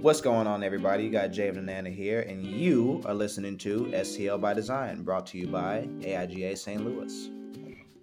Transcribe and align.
What's 0.00 0.20
going 0.20 0.46
on, 0.46 0.62
everybody? 0.62 1.02
You 1.02 1.10
got 1.10 1.30
Javen 1.30 1.56
and 1.56 1.66
Nana 1.66 1.90
here, 1.90 2.20
and 2.20 2.46
you 2.46 3.02
are 3.04 3.12
listening 3.12 3.58
to 3.58 3.86
STL 3.86 4.40
by 4.40 4.54
Design, 4.54 5.02
brought 5.02 5.26
to 5.26 5.38
you 5.38 5.48
by 5.48 5.88
AIGA 5.98 6.56
St. 6.56 6.84
Louis. 6.84 7.30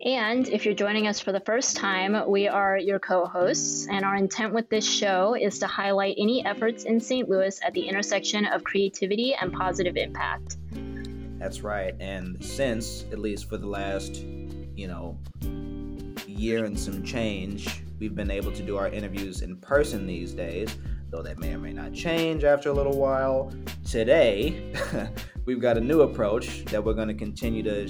And 0.04 0.46
if 0.50 0.66
you're 0.66 0.74
joining 0.74 1.08
us 1.08 1.22
for 1.22 1.32
the 1.32 1.40
first 1.40 1.78
time, 1.78 2.30
we 2.30 2.50
are 2.50 2.78
your 2.78 3.00
co 3.00 3.26
hosts, 3.26 3.88
and 3.90 4.04
our 4.04 4.18
intent 4.18 4.54
with 4.54 4.70
this 4.70 4.86
show 4.86 5.36
is 5.36 5.58
to 5.60 5.68
highlight 5.68 6.16
any 6.18 6.46
efforts 6.46 6.84
in 6.84 7.00
St. 7.00 7.30
Louis 7.30 7.58
at 7.64 7.74
the 7.74 7.88
intersection 7.88 8.44
of 8.44 8.66
creativity 8.66 9.34
and 9.34 9.54
positive 9.54 9.96
impact. 9.96 10.58
That's 11.40 11.62
right. 11.62 11.96
And 12.02 12.44
since, 12.44 13.06
at 13.14 13.20
least 13.20 13.48
for 13.48 13.56
the 13.56 13.68
last, 13.68 14.18
you 14.76 14.90
know, 14.90 15.18
year 16.28 16.66
and 16.66 16.78
some 16.78 17.04
change, 17.04 17.84
we've 18.00 18.16
been 18.16 18.32
able 18.32 18.52
to 18.52 18.64
do 18.64 18.76
our 18.76 18.90
interviews 18.90 19.44
in 19.44 19.56
person 19.56 20.06
these 20.06 20.34
days, 20.34 20.76
though 21.16 21.22
that 21.22 21.40
may 21.40 21.54
or 21.54 21.58
may 21.58 21.72
not 21.72 21.94
change 21.94 22.44
after 22.44 22.70
a 22.70 22.74
little 22.74 22.98
while. 22.98 23.54
Today, 23.90 24.74
we've 25.46 25.62
got 25.62 25.78
a 25.78 25.82
new 25.82 26.02
approach 26.02 26.66
that 26.66 26.84
we're 26.84 26.94
going 26.94 27.08
to 27.08 27.14
continue 27.14 27.64
to 27.64 27.88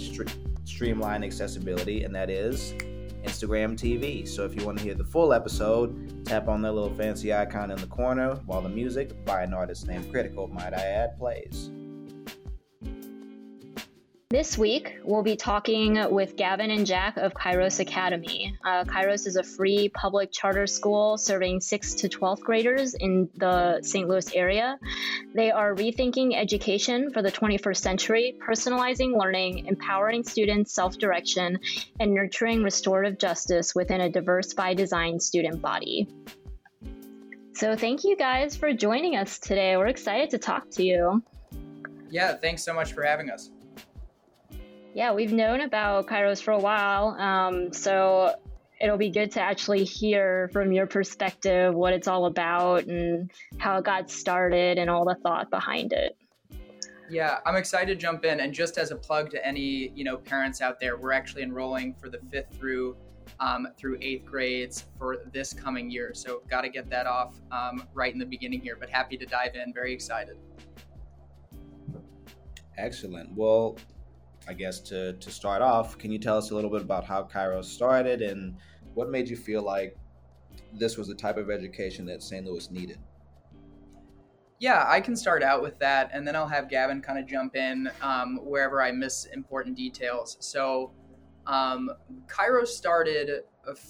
streamline 0.64 1.24
accessibility, 1.24 2.04
and 2.04 2.14
that 2.14 2.30
is 2.30 2.74
Instagram 3.24 3.74
TV. 3.74 4.28
So 4.28 4.46
if 4.46 4.56
you 4.56 4.64
want 4.66 4.78
to 4.78 4.84
hear 4.84 4.94
the 4.94 5.04
full 5.04 5.34
episode, 5.34 6.24
tap 6.26 6.48
on 6.48 6.62
that 6.62 6.74
little 6.74 6.94
fancy 6.94 7.34
icon 7.34 7.72
in 7.72 7.78
the 7.78 7.88
corner 7.88 8.36
while 8.46 8.62
the 8.62 8.70
music 8.70 9.26
by 9.26 9.42
an 9.42 9.54
artist 9.54 9.88
named 9.88 10.12
Critical, 10.12 10.48
might 10.48 10.74
I 10.74 10.82
add, 10.82 11.18
plays. 11.18 11.72
This 14.36 14.58
week, 14.58 14.98
we'll 15.02 15.24
be 15.24 15.38
talking 15.38 16.12
with 16.12 16.36
Gavin 16.36 16.70
and 16.70 16.86
Jack 16.86 17.16
of 17.16 17.34
Kairos 17.34 17.80
Academy. 17.80 18.58
Uh, 18.66 18.84
Kairos 18.84 19.28
is 19.28 19.38
a 19.38 19.44
free 19.44 19.88
public 19.88 20.30
charter 20.30 20.68
school 20.68 21.18
serving 21.18 21.62
6th 21.62 22.00
to 22.00 22.10
12th 22.10 22.42
graders 22.42 22.96
in 22.96 23.30
the 23.38 23.82
St. 23.82 24.10
Louis 24.10 24.36
area. 24.36 24.78
They 25.34 25.52
are 25.52 25.74
rethinking 25.74 26.36
education 26.36 27.14
for 27.14 27.22
the 27.22 27.32
21st 27.32 27.78
century, 27.78 28.36
personalizing 28.46 29.18
learning, 29.18 29.68
empowering 29.68 30.26
students' 30.26 30.74
self 30.74 30.98
direction, 30.98 31.58
and 32.02 32.14
nurturing 32.14 32.62
restorative 32.62 33.18
justice 33.18 33.74
within 33.74 34.02
a 34.02 34.10
diverse 34.10 34.54
by 34.54 34.74
design 34.74 35.22
student 35.22 35.62
body. 35.62 36.10
So, 37.54 37.78
thank 37.78 38.04
you 38.04 38.18
guys 38.18 38.58
for 38.58 38.74
joining 38.74 39.16
us 39.16 39.40
today. 39.40 39.78
We're 39.78 39.88
excited 39.88 40.32
to 40.32 40.40
talk 40.40 40.72
to 40.72 40.84
you. 40.84 41.24
Yeah, 42.10 42.36
thanks 42.36 42.64
so 42.64 42.74
much 42.74 42.92
for 42.92 43.02
having 43.02 43.30
us 43.30 43.50
yeah, 44.96 45.12
we've 45.12 45.34
known 45.34 45.60
about 45.60 46.08
Kairos 46.08 46.42
for 46.42 46.52
a 46.52 46.58
while. 46.58 47.10
Um, 47.20 47.74
so 47.74 48.34
it'll 48.80 48.98
be 48.98 49.10
good 49.10 49.30
to 49.32 49.42
actually 49.42 49.84
hear 49.84 50.50
from 50.54 50.72
your 50.72 50.88
perspective 50.88 51.76
what 51.76 51.92
it's 51.92 52.08
all 52.08 52.28
about 52.28 52.86
and 52.86 53.30
how 53.58 53.78
it 53.78 53.84
got 53.84 54.10
started 54.10 54.78
and 54.78 54.90
all 54.90 55.04
the 55.04 55.16
thought 55.16 55.52
behind 55.52 55.92
it. 55.92 56.16
Yeah, 57.10 57.40
I'm 57.46 57.58
excited 57.58 57.88
to 57.88 57.96
jump 58.02 58.24
in. 58.24 58.40
And 58.40 58.54
just 58.54 58.78
as 58.78 58.92
a 58.92 58.96
plug 58.96 59.30
to 59.32 59.46
any 59.46 59.92
you 59.96 60.06
know 60.06 60.16
parents 60.16 60.62
out 60.62 60.80
there, 60.80 60.96
we're 60.96 61.12
actually 61.12 61.44
enrolling 61.44 61.94
for 61.96 62.08
the 62.10 62.20
fifth 62.32 62.56
through 62.58 62.96
um, 63.42 63.68
through 63.78 63.98
eighth 64.02 64.24
grades 64.24 64.86
for 64.98 65.18
this 65.34 65.52
coming 65.52 65.92
year. 65.92 66.14
So 66.14 66.42
got 66.50 66.62
to 66.62 66.70
get 66.70 66.90
that 66.90 67.06
off 67.06 67.36
um, 67.52 67.84
right 67.94 68.14
in 68.14 68.18
the 68.18 68.26
beginning 68.26 68.62
here. 68.62 68.78
But 68.80 68.90
happy 68.90 69.18
to 69.18 69.26
dive 69.26 69.56
in. 69.56 69.74
Very 69.74 69.94
excited. 69.94 70.38
Excellent. 72.78 73.34
Well, 73.36 73.78
I 74.48 74.54
guess 74.54 74.80
to 74.82 75.14
to 75.14 75.32
start 75.32 75.62
off, 75.62 75.98
can 75.98 76.12
you 76.12 76.20
tell 76.20 76.38
us 76.38 76.52
a 76.52 76.56
little 76.56 76.70
bit 76.70 76.82
about 76.82 77.06
how 77.06 77.24
Kairos 77.24 77.66
started 77.66 78.22
and 78.22 78.56
what 78.94 79.10
made 79.10 79.28
you 79.28 79.36
feel 79.36 79.64
like 79.64 79.98
this 80.74 80.98
was 80.98 81.08
the 81.08 81.16
type 81.16 81.38
of 81.38 81.50
education 81.50 82.06
that 82.06 82.24
St. 82.24 82.46
Louis 82.46 82.70
needed? 82.72 83.00
Yeah, 84.60 84.86
I 84.88 85.02
can 85.02 85.16
start 85.18 85.44
out 85.44 85.62
with 85.62 85.78
that, 85.80 86.10
and 86.14 86.26
then 86.26 86.36
I'll 86.36 86.48
have 86.48 86.70
Gavin 86.70 87.02
kind 87.02 87.20
of 87.20 87.28
jump 87.28 87.56
in 87.58 87.90
um, 88.02 88.40
wherever 88.42 88.82
I 88.82 88.92
miss 88.92 89.26
important 89.26 89.76
details. 89.76 90.38
So, 90.40 90.94
um, 91.46 91.90
started 92.64 93.44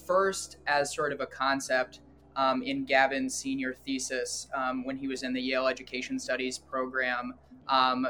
first 0.07 0.57
as 0.65 0.93
sort 0.93 1.11
of 1.11 1.21
a 1.21 1.27
concept 1.27 1.99
um, 2.35 2.63
in 2.63 2.83
Gavin's 2.85 3.35
senior 3.35 3.73
thesis 3.73 4.47
um, 4.53 4.83
when 4.85 4.97
he 4.97 5.07
was 5.07 5.23
in 5.23 5.33
the 5.33 5.41
Yale 5.41 5.67
Education 5.67 6.19
Studies 6.19 6.57
program. 6.57 7.33
Um, 7.67 8.07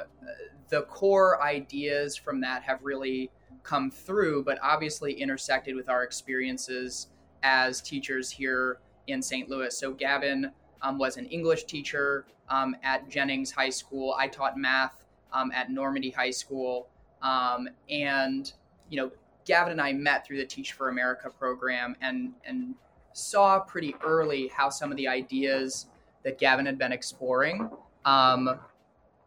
the 0.70 0.84
core 0.84 1.42
ideas 1.44 2.16
from 2.16 2.42
that 2.42 2.64
have 2.64 2.80
really 2.84 3.32
come 3.64 3.90
through, 3.92 4.44
but 4.44 4.60
obviously 4.62 5.14
intersected 5.14 5.76
with 5.76 5.90
our 5.90 6.04
experiences 6.04 7.08
as 7.44 7.82
teachers 7.82 8.30
here 8.32 8.80
in 9.08 9.22
St. 9.22 9.50
Louis. 9.50 9.76
So 9.78 9.94
Gavin 9.94 10.52
um, 10.82 10.98
was 10.98 11.18
an 11.18 11.26
English 11.26 11.66
teacher 11.66 12.26
um, 12.50 12.76
at 12.84 13.10
Jennings 13.10 13.52
High 13.52 13.70
School. 13.70 14.16
I 14.18 14.28
taught 14.28 14.58
math 14.58 15.06
um, 15.34 15.52
at 15.52 15.72
Normandy 15.72 16.12
High 16.12 16.32
School, 16.32 16.88
um, 17.22 17.68
and 17.90 18.52
you 18.90 18.98
know, 18.98 19.12
Gavin 19.46 19.72
and 19.72 19.82
I 19.82 19.94
met 19.94 20.26
through 20.26 20.38
the 20.38 20.46
Teach 20.46 20.74
for 20.74 20.90
America 20.90 21.30
program, 21.30 21.96
and 22.02 22.34
and 22.46 22.76
saw 23.14 23.60
pretty 23.60 23.96
early 24.04 24.48
how 24.50 24.70
some 24.70 24.92
of 24.92 24.98
the 24.98 25.08
ideas 25.08 25.88
that 26.24 26.38
Gavin 26.38 26.66
had 26.66 26.78
been 26.78 26.92
exploring 26.92 27.70
um, 28.04 28.60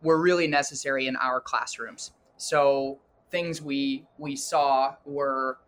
were 0.02 0.20
really 0.20 0.46
necessary 0.46 1.06
in 1.06 1.16
our 1.16 1.40
classrooms. 1.40 2.12
So 2.36 2.98
things 3.30 3.60
we 3.60 4.04
we 4.16 4.36
saw 4.36 4.94
were 5.04 5.58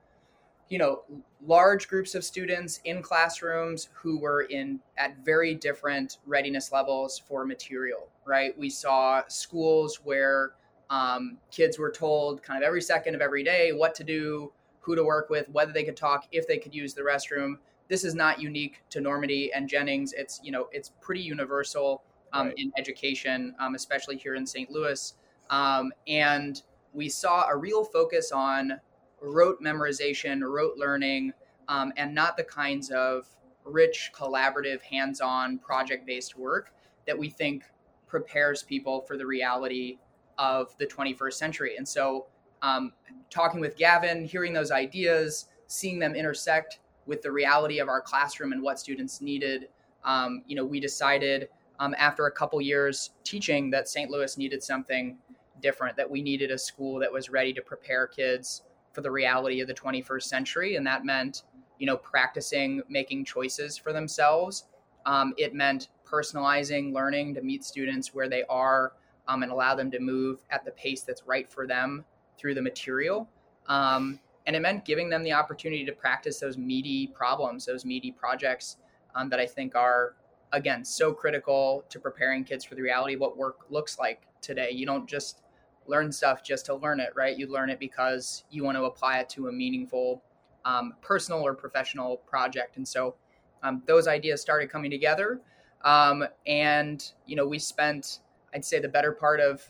you 0.69 0.79
know 0.79 1.03
large 1.47 1.89
groups 1.89 2.15
of 2.15 2.25
students 2.25 2.81
in 2.85 3.03
classrooms 3.03 3.89
who 3.93 4.19
were 4.19 4.43
in 4.43 4.81
at 4.97 5.25
very 5.25 5.55
different 5.55 6.19
readiness 6.27 6.73
levels 6.73 7.19
for 7.19 7.45
material 7.45 8.09
right? 8.31 8.57
We 8.57 8.71
saw 8.71 9.23
schools 9.29 10.01
where 10.05 10.53
um, 10.89 11.39
kids 11.51 11.79
were 11.79 11.91
told 11.91 12.43
kind 12.43 12.63
of 12.63 12.67
every 12.67 12.81
second 12.81 13.15
of 13.15 13.21
every 13.21 13.43
day 13.43 13.73
what 13.73 13.95
to 13.97 14.05
do 14.05 14.53
who 14.81 14.95
to 14.97 15.05
work 15.05 15.29
with 15.29 15.49
whether 15.51 15.73
they 15.73 15.85
could 15.85 15.97
talk 15.97 16.27
if 16.33 16.47
they 16.47 16.57
could 16.57 16.75
use 16.75 16.95
the 16.95 17.03
restroom. 17.03 17.59
This 17.89 18.05
is 18.05 18.15
not 18.15 18.41
unique 18.41 18.83
to 18.91 19.01
normandy 19.01 19.53
and 19.53 19.69
jennings. 19.69 20.13
It's 20.13 20.41
you 20.43 20.53
know 20.53 20.69
it's 20.73 20.93
pretty 21.01 21.23
universal 21.23 22.03
um, 22.33 22.49
right. 22.49 22.55
in 22.59 22.73
education, 22.79 23.55
um, 23.59 23.75
especially 23.75 24.17
here 24.17 24.35
in 24.35 24.47
St. 24.47 24.71
Louis. 24.71 25.15
Um, 25.51 25.93
and 26.07 26.63
we 26.93 27.09
saw 27.09 27.49
a 27.49 27.57
real 27.57 27.85
focus 27.85 28.33
on 28.33 28.81
rote 29.21 29.61
memorization, 29.61 30.41
rote 30.43 30.77
learning, 30.77 31.33
um, 31.69 31.93
and 31.97 32.15
not 32.15 32.37
the 32.37 32.45
kinds 32.45 32.91
of 32.91 33.27
rich, 33.65 34.11
collaborative, 34.15 34.83
hands 34.83 35.21
on, 35.21 35.59
project 35.59 36.07
based 36.07 36.37
work 36.37 36.73
that 37.07 37.19
we 37.19 37.29
think 37.29 37.65
prepares 38.07 38.63
people 38.63 39.01
for 39.03 39.17
the 39.17 39.27
reality 39.27 39.99
of 40.39 40.77
the 40.79 40.87
21st 40.87 41.35
century. 41.35 41.77
And 41.77 41.87
so, 41.87 42.27
um, 42.63 42.93
talking 43.31 43.61
with 43.61 43.77
Gavin, 43.77 44.25
hearing 44.25 44.53
those 44.53 44.71
ideas, 44.71 45.47
seeing 45.67 45.99
them 45.99 46.15
intersect 46.15 46.81
with 47.07 47.23
the 47.23 47.31
reality 47.31 47.79
of 47.79 47.89
our 47.89 48.01
classroom 48.01 48.53
and 48.53 48.63
what 48.63 48.79
students 48.79 49.21
needed, 49.21 49.69
um, 50.05 50.43
you 50.47 50.57
know, 50.57 50.65
we 50.65 50.81
decided 50.81 51.49
um, 51.81 51.95
after 51.99 52.27
a 52.27 52.31
couple 52.31 52.61
years 52.61 53.11
teaching 53.25 53.71
that 53.71 53.89
St. 53.89 54.11
Louis 54.11 54.37
needed 54.37 54.63
something 54.63 55.17
different, 55.61 55.97
that 55.97 56.09
we 56.09 56.23
needed 56.23 56.51
a 56.51 56.59
school 56.59 56.99
that 57.01 57.13
was 57.13 57.31
ready 57.31 57.53
to 57.55 57.63
prepare 57.63 58.07
kids 58.07 58.63
for 58.93 59.01
the 59.01 59.11
reality 59.11 59.61
of 59.61 59.67
the 59.67 59.75
21st 59.75 60.23
century. 60.23 60.77
And 60.77 60.87
that 60.87 61.05
meant, 61.05 61.45
you 61.79 61.87
know, 61.87 61.97
practicing 61.97 62.83
making 62.89 63.25
choices 63.25 63.79
for 63.79 63.93
themselves. 63.93 64.67
Um, 65.07 65.33
it 65.39 65.55
meant 65.55 65.89
personalizing 66.05 66.93
learning 66.93 67.35
to 67.35 67.41
meet 67.41 67.65
students 67.65 68.15
where 68.15 68.29
they 68.29 68.45
are 68.51 68.93
um, 69.27 69.43
and 69.43 69.51
allow 69.51 69.75
them 69.75 69.91
to 69.91 70.01
move 70.01 70.41
at 70.51 70.65
the 70.65 70.73
pace 70.73 71.03
that's 71.03 71.27
right 71.27 71.51
for 71.51 71.67
them 71.67 72.05
through 72.37 72.55
the 72.55 72.63
material. 72.63 73.27
Um, 73.69 74.21
and 74.47 74.55
it 74.55 74.61
meant 74.61 74.85
giving 74.85 75.09
them 75.09 75.23
the 75.23 75.33
opportunity 75.33 75.87
to 75.87 75.93
practice 75.93 76.41
those 76.41 76.59
meaty 76.59 77.07
problems, 77.07 77.65
those 77.65 77.87
meaty 77.87 78.11
projects 78.11 78.77
um, 79.15 79.31
that 79.31 79.41
I 79.41 79.47
think 79.47 79.75
are 79.75 80.15
again 80.53 80.85
so 80.85 81.13
critical 81.13 81.85
to 81.89 82.01
preparing 82.01 82.45
kids 82.45 82.65
for 82.65 82.75
the 82.75 82.83
reality 82.83 83.15
of 83.15 83.21
what 83.21 83.37
work 83.37 83.67
looks 83.71 83.99
like 83.99 84.23
today. 84.41 84.71
You 84.71 84.87
don't 84.87 85.09
just 85.09 85.43
learn 85.87 86.13
stuff 86.13 86.43
just 86.43 86.67
to 86.67 86.75
learn 86.75 87.01
it 87.01 87.11
right? 87.17 87.37
You 87.37 87.47
learn 87.47 87.71
it 87.71 87.79
because 87.79 88.45
you 88.51 88.65
want 88.65 88.77
to 88.77 88.85
apply 88.85 89.19
it 89.19 89.29
to 89.31 89.49
a 89.49 89.53
meaningful 89.53 90.23
um, 90.65 90.95
personal 91.01 91.41
or 91.41 91.55
professional 91.55 92.19
project. 92.19 92.77
And 92.77 92.87
so 92.87 93.17
um, 93.63 93.83
those 93.87 94.07
ideas 94.07 94.41
started 94.41 94.71
coming 94.71 94.91
together. 94.91 95.41
Um, 95.83 96.25
and 96.47 97.03
you 97.27 97.37
know 97.37 97.47
we 97.47 97.59
spent 97.59 98.21
i'd 98.55 98.65
say 98.65 98.79
the 98.81 98.89
better 98.89 99.13
part 99.13 99.41
of 99.41 99.63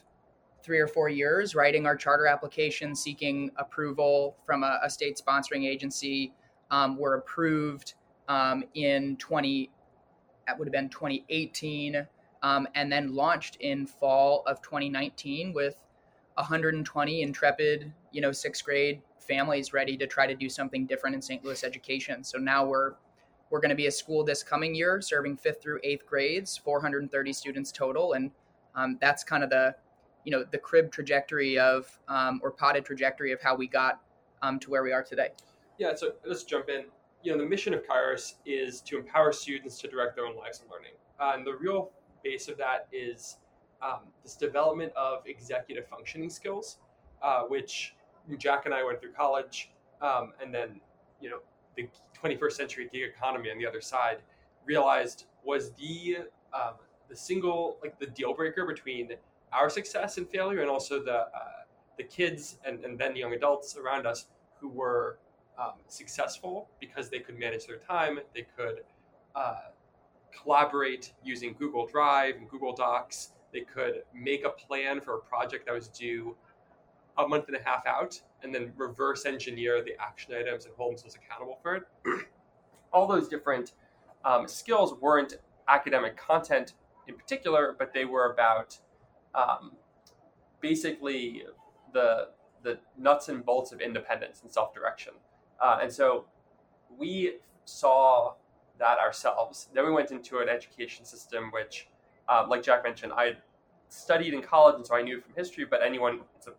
three 0.62 0.78
or 0.78 0.88
four 0.88 1.08
years 1.08 1.54
writing 1.54 1.86
our 1.86 1.96
charter 1.96 2.26
application 2.26 2.94
seeking 2.94 3.50
approval 3.56 4.36
from 4.44 4.62
a, 4.62 4.80
a 4.82 4.90
state 4.90 5.20
sponsoring 5.24 5.66
agency 5.66 6.32
um, 6.70 6.96
were 6.96 7.14
approved 7.14 7.94
um, 8.28 8.64
in 8.74 9.16
20 9.16 9.70
that 10.46 10.58
would 10.58 10.66
have 10.66 10.72
been 10.72 10.88
2018, 10.88 12.06
um, 12.42 12.68
and 12.74 12.90
then 12.90 13.14
launched 13.14 13.56
in 13.56 13.86
fall 13.86 14.42
of 14.46 14.60
2019 14.62 15.52
with 15.52 15.76
120 16.34 17.22
intrepid, 17.22 17.92
you 18.12 18.20
know, 18.20 18.32
sixth 18.32 18.64
grade 18.64 19.02
families 19.18 19.72
ready 19.72 19.96
to 19.96 20.06
try 20.06 20.26
to 20.26 20.34
do 20.34 20.48
something 20.48 20.86
different 20.86 21.14
in 21.14 21.22
St. 21.22 21.44
Louis 21.44 21.62
education. 21.62 22.24
So 22.24 22.38
now 22.38 22.64
we're 22.64 22.94
we're 23.50 23.60
going 23.60 23.70
to 23.70 23.76
be 23.76 23.88
a 23.88 23.90
school 23.90 24.24
this 24.24 24.42
coming 24.42 24.74
year 24.74 25.00
serving 25.00 25.36
fifth 25.36 25.60
through 25.60 25.80
eighth 25.82 26.06
grades, 26.06 26.56
430 26.56 27.32
students 27.32 27.72
total, 27.72 28.12
and 28.12 28.30
um, 28.76 28.96
that's 29.00 29.24
kind 29.24 29.42
of 29.42 29.50
the 29.50 29.74
you 30.24 30.30
know 30.30 30.44
the 30.50 30.58
crib 30.58 30.92
trajectory 30.92 31.58
of 31.58 31.98
um, 32.08 32.40
or 32.42 32.50
potted 32.50 32.84
trajectory 32.84 33.32
of 33.32 33.40
how 33.42 33.56
we 33.56 33.66
got 33.66 34.00
um, 34.42 34.58
to 34.60 34.70
where 34.70 34.82
we 34.82 34.92
are 34.92 35.02
today. 35.02 35.30
Yeah, 35.78 35.94
so 35.94 36.12
let's 36.24 36.44
jump 36.44 36.68
in. 36.68 36.84
You 37.22 37.32
know, 37.32 37.38
the 37.38 37.48
mission 37.48 37.74
of 37.74 37.82
Kairos 37.86 38.34
is 38.46 38.80
to 38.82 38.98
empower 38.98 39.32
students 39.32 39.78
to 39.80 39.88
direct 39.88 40.16
their 40.16 40.26
own 40.26 40.36
lives 40.36 40.60
and 40.60 40.70
learning, 40.70 40.92
uh, 41.18 41.32
and 41.34 41.46
the 41.46 41.54
real 41.54 41.90
base 42.24 42.48
of 42.48 42.56
that 42.58 42.88
is 42.92 43.36
um, 43.82 44.00
this 44.22 44.36
development 44.36 44.92
of 44.96 45.22
executive 45.26 45.86
functioning 45.86 46.30
skills, 46.30 46.78
uh, 47.22 47.42
which 47.42 47.94
Jack 48.38 48.66
and 48.66 48.74
I 48.74 48.84
went 48.84 49.00
through 49.00 49.12
college, 49.12 49.70
um, 50.00 50.32
and 50.42 50.54
then 50.54 50.80
you 51.20 51.30
know 51.30 51.38
the 51.76 51.88
21st 52.22 52.52
century 52.52 52.88
gig 52.92 53.02
economy 53.02 53.50
on 53.50 53.58
the 53.58 53.66
other 53.66 53.80
side 53.80 54.18
realized 54.64 55.26
was 55.44 55.72
the 55.72 56.18
um, 56.54 56.74
the 57.08 57.16
single 57.16 57.78
like 57.82 57.98
the 57.98 58.06
deal 58.06 58.34
breaker 58.34 58.64
between 58.64 59.10
our 59.52 59.68
success 59.68 60.18
and 60.18 60.28
failure, 60.28 60.60
and 60.60 60.70
also 60.70 61.02
the 61.02 61.18
uh, 61.18 61.60
the 61.96 62.04
kids 62.04 62.58
and, 62.64 62.84
and 62.84 62.98
then 62.98 63.14
young 63.16 63.34
adults 63.34 63.76
around 63.76 64.06
us 64.06 64.26
who 64.58 64.68
were 64.68 65.18
um, 65.60 65.72
successful 65.88 66.68
because 66.80 67.10
they 67.10 67.18
could 67.18 67.38
manage 67.38 67.66
their 67.66 67.78
time, 67.78 68.18
they 68.34 68.46
could 68.56 68.82
uh, 69.34 69.70
collaborate 70.42 71.12
using 71.22 71.54
Google 71.58 71.86
Drive 71.86 72.36
and 72.36 72.48
Google 72.48 72.74
Docs, 72.74 73.32
they 73.52 73.60
could 73.60 74.02
make 74.14 74.44
a 74.44 74.50
plan 74.50 75.00
for 75.00 75.16
a 75.16 75.20
project 75.20 75.66
that 75.66 75.74
was 75.74 75.88
due 75.88 76.36
a 77.18 77.26
month 77.26 77.48
and 77.48 77.56
a 77.56 77.62
half 77.62 77.84
out, 77.86 78.20
and 78.42 78.54
then 78.54 78.72
reverse 78.76 79.26
engineer 79.26 79.82
the 79.82 79.92
action 80.00 80.34
items 80.34 80.64
and 80.64 80.74
hold 80.76 80.92
themselves 80.92 81.16
accountable 81.16 81.58
for 81.62 81.76
it. 81.76 81.82
All 82.92 83.06
those 83.06 83.28
different 83.28 83.72
um, 84.24 84.48
skills 84.48 84.94
weren't 85.00 85.34
academic 85.68 86.16
content 86.16 86.74
in 87.06 87.16
particular, 87.16 87.74
but 87.78 87.92
they 87.92 88.04
were 88.04 88.32
about 88.32 88.78
um, 89.34 89.72
basically 90.60 91.42
the 91.92 92.28
the 92.62 92.78
nuts 92.98 93.28
and 93.28 93.44
bolts 93.44 93.72
of 93.72 93.80
independence 93.80 94.42
and 94.42 94.52
self 94.52 94.74
direction. 94.74 95.14
Uh, 95.60 95.78
and 95.82 95.92
so 95.92 96.24
we 96.98 97.36
saw 97.64 98.34
that 98.78 98.98
ourselves. 98.98 99.68
Then 99.74 99.86
we 99.86 99.92
went 99.92 100.10
into 100.10 100.38
an 100.38 100.48
education 100.48 101.04
system 101.04 101.50
which, 101.52 101.88
um, 102.28 102.48
like 102.48 102.62
Jack 102.62 102.82
mentioned, 102.82 103.12
I 103.12 103.36
studied 103.88 104.34
in 104.34 104.42
college, 104.42 104.76
and 104.76 104.86
so 104.86 104.94
I 104.96 105.02
knew 105.02 105.20
from 105.20 105.34
history. 105.36 105.64
But 105.64 105.82
anyone 105.82 106.20
a, 106.46 106.50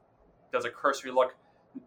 does 0.52 0.66
a 0.66 0.70
cursory 0.70 1.12
look 1.12 1.36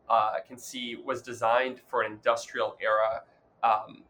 uh, 0.08 0.34
can 0.46 0.58
see 0.58 0.96
was 1.04 1.22
designed 1.22 1.80
for 1.88 2.02
an 2.02 2.12
industrial 2.12 2.76
era 2.80 3.22
um, 3.62 4.02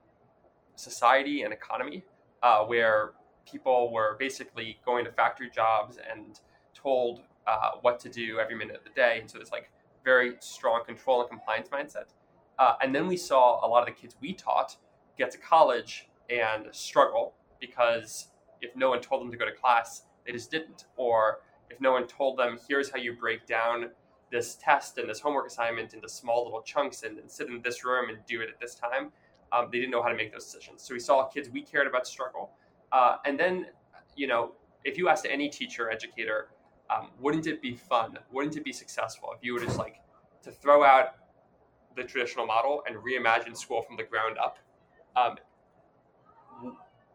society 0.76 1.42
and 1.42 1.52
economy 1.52 2.04
uh, 2.42 2.64
where 2.64 3.12
people 3.50 3.92
were 3.92 4.16
basically 4.18 4.78
going 4.84 5.04
to 5.04 5.12
factory 5.12 5.50
jobs 5.50 5.98
and 6.10 6.40
told 6.74 7.22
uh, 7.46 7.72
what 7.82 8.00
to 8.00 8.08
do 8.08 8.38
every 8.38 8.56
minute 8.56 8.76
of 8.76 8.84
the 8.84 8.90
day. 8.90 9.18
And 9.20 9.30
so 9.30 9.38
it's 9.40 9.52
like 9.52 9.70
very 10.04 10.36
strong 10.40 10.84
control 10.84 11.20
and 11.20 11.30
compliance 11.30 11.68
mindset. 11.68 12.06
Uh, 12.58 12.74
and 12.82 12.94
then 12.94 13.06
we 13.08 13.16
saw 13.16 13.64
a 13.64 13.68
lot 13.68 13.80
of 13.80 13.86
the 13.86 14.00
kids 14.00 14.16
we 14.20 14.32
taught 14.32 14.76
get 15.18 15.30
to 15.30 15.38
college 15.38 16.08
and 16.30 16.66
struggle 16.72 17.34
because 17.60 18.28
if 18.60 18.74
no 18.76 18.90
one 18.90 19.00
told 19.00 19.22
them 19.22 19.30
to 19.30 19.36
go 19.36 19.44
to 19.44 19.52
class, 19.52 20.02
they 20.26 20.32
just 20.32 20.50
didn't. 20.50 20.86
Or 20.96 21.40
if 21.70 21.80
no 21.80 21.92
one 21.92 22.06
told 22.06 22.38
them, 22.38 22.58
here's 22.68 22.90
how 22.90 22.98
you 22.98 23.14
break 23.14 23.46
down 23.46 23.90
this 24.30 24.56
test 24.56 24.98
and 24.98 25.08
this 25.08 25.20
homework 25.20 25.46
assignment 25.46 25.94
into 25.94 26.08
small 26.08 26.44
little 26.44 26.62
chunks 26.62 27.02
and, 27.02 27.18
and 27.18 27.30
sit 27.30 27.48
in 27.48 27.60
this 27.62 27.84
room 27.84 28.08
and 28.08 28.18
do 28.26 28.40
it 28.40 28.48
at 28.48 28.58
this 28.60 28.74
time, 28.74 29.10
um, 29.52 29.68
they 29.70 29.78
didn't 29.78 29.90
know 29.92 30.02
how 30.02 30.08
to 30.08 30.16
make 30.16 30.32
those 30.32 30.44
decisions. 30.44 30.82
So 30.82 30.94
we 30.94 31.00
saw 31.00 31.26
kids 31.26 31.48
we 31.50 31.62
cared 31.62 31.86
about 31.86 32.06
struggle. 32.06 32.50
Uh, 32.90 33.16
and 33.24 33.38
then, 33.38 33.66
you 34.16 34.26
know, 34.26 34.52
if 34.84 34.98
you 34.98 35.08
asked 35.08 35.26
any 35.28 35.48
teacher, 35.48 35.90
educator, 35.90 36.48
um, 36.90 37.10
wouldn't 37.20 37.46
it 37.46 37.62
be 37.62 37.74
fun? 37.74 38.18
Wouldn't 38.32 38.56
it 38.56 38.64
be 38.64 38.72
successful 38.72 39.30
if 39.36 39.42
you 39.42 39.54
were 39.54 39.60
just 39.60 39.78
like 39.78 40.00
to 40.42 40.50
throw 40.50 40.84
out 40.84 41.14
the 41.96 42.04
traditional 42.04 42.46
model 42.46 42.82
and 42.86 42.96
reimagine 42.96 43.56
school 43.56 43.82
from 43.82 43.96
the 43.96 44.02
ground 44.02 44.36
up? 44.38 44.58
Um, 45.16 45.36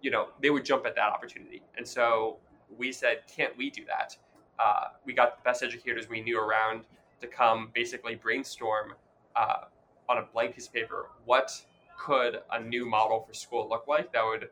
you 0.01 0.11
know, 0.11 0.29
they 0.41 0.49
would 0.49 0.63
jump 0.63 0.85
at 0.85 0.95
that 0.95 1.11
opportunity. 1.11 1.61
And 1.77 1.87
so 1.87 2.37
we 2.77 2.91
said, 2.91 3.23
can't 3.33 3.55
we 3.57 3.69
do 3.69 3.83
that? 3.85 4.15
Uh, 4.57 4.89
we 5.05 5.13
got 5.13 5.37
the 5.37 5.41
best 5.43 5.63
educators 5.63 6.09
we 6.09 6.21
knew 6.21 6.39
around 6.39 6.81
to 7.21 7.27
come 7.27 7.71
basically 7.73 8.15
brainstorm 8.15 8.93
uh, 9.35 9.65
on 10.07 10.17
a 10.17 10.23
blank 10.33 10.55
piece 10.55 10.67
of 10.67 10.73
paper 10.73 11.09
what 11.25 11.61
could 11.97 12.39
a 12.51 12.61
new 12.61 12.85
model 12.85 13.21
for 13.21 13.33
school 13.33 13.67
look 13.69 13.87
like 13.87 14.11
that 14.13 14.23
would 14.23 14.49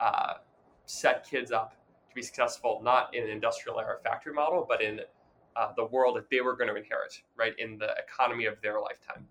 uh, 0.00 0.34
set 0.86 1.28
kids 1.28 1.50
up 1.50 1.74
to 2.08 2.14
be 2.14 2.22
successful 2.22 2.80
not 2.82 3.14
in 3.14 3.24
an 3.24 3.30
industrial 3.30 3.80
era 3.80 3.96
factory 4.02 4.32
model, 4.32 4.66
but 4.68 4.82
in 4.82 5.00
uh, 5.56 5.72
the 5.76 5.84
world 5.86 6.16
that 6.16 6.28
they 6.30 6.40
were 6.40 6.54
going 6.54 6.68
to 6.68 6.76
inherit, 6.76 7.22
right, 7.36 7.54
in 7.58 7.78
the 7.78 7.94
economy 7.96 8.46
of 8.46 8.60
their 8.62 8.80
lifetime. 8.80 9.26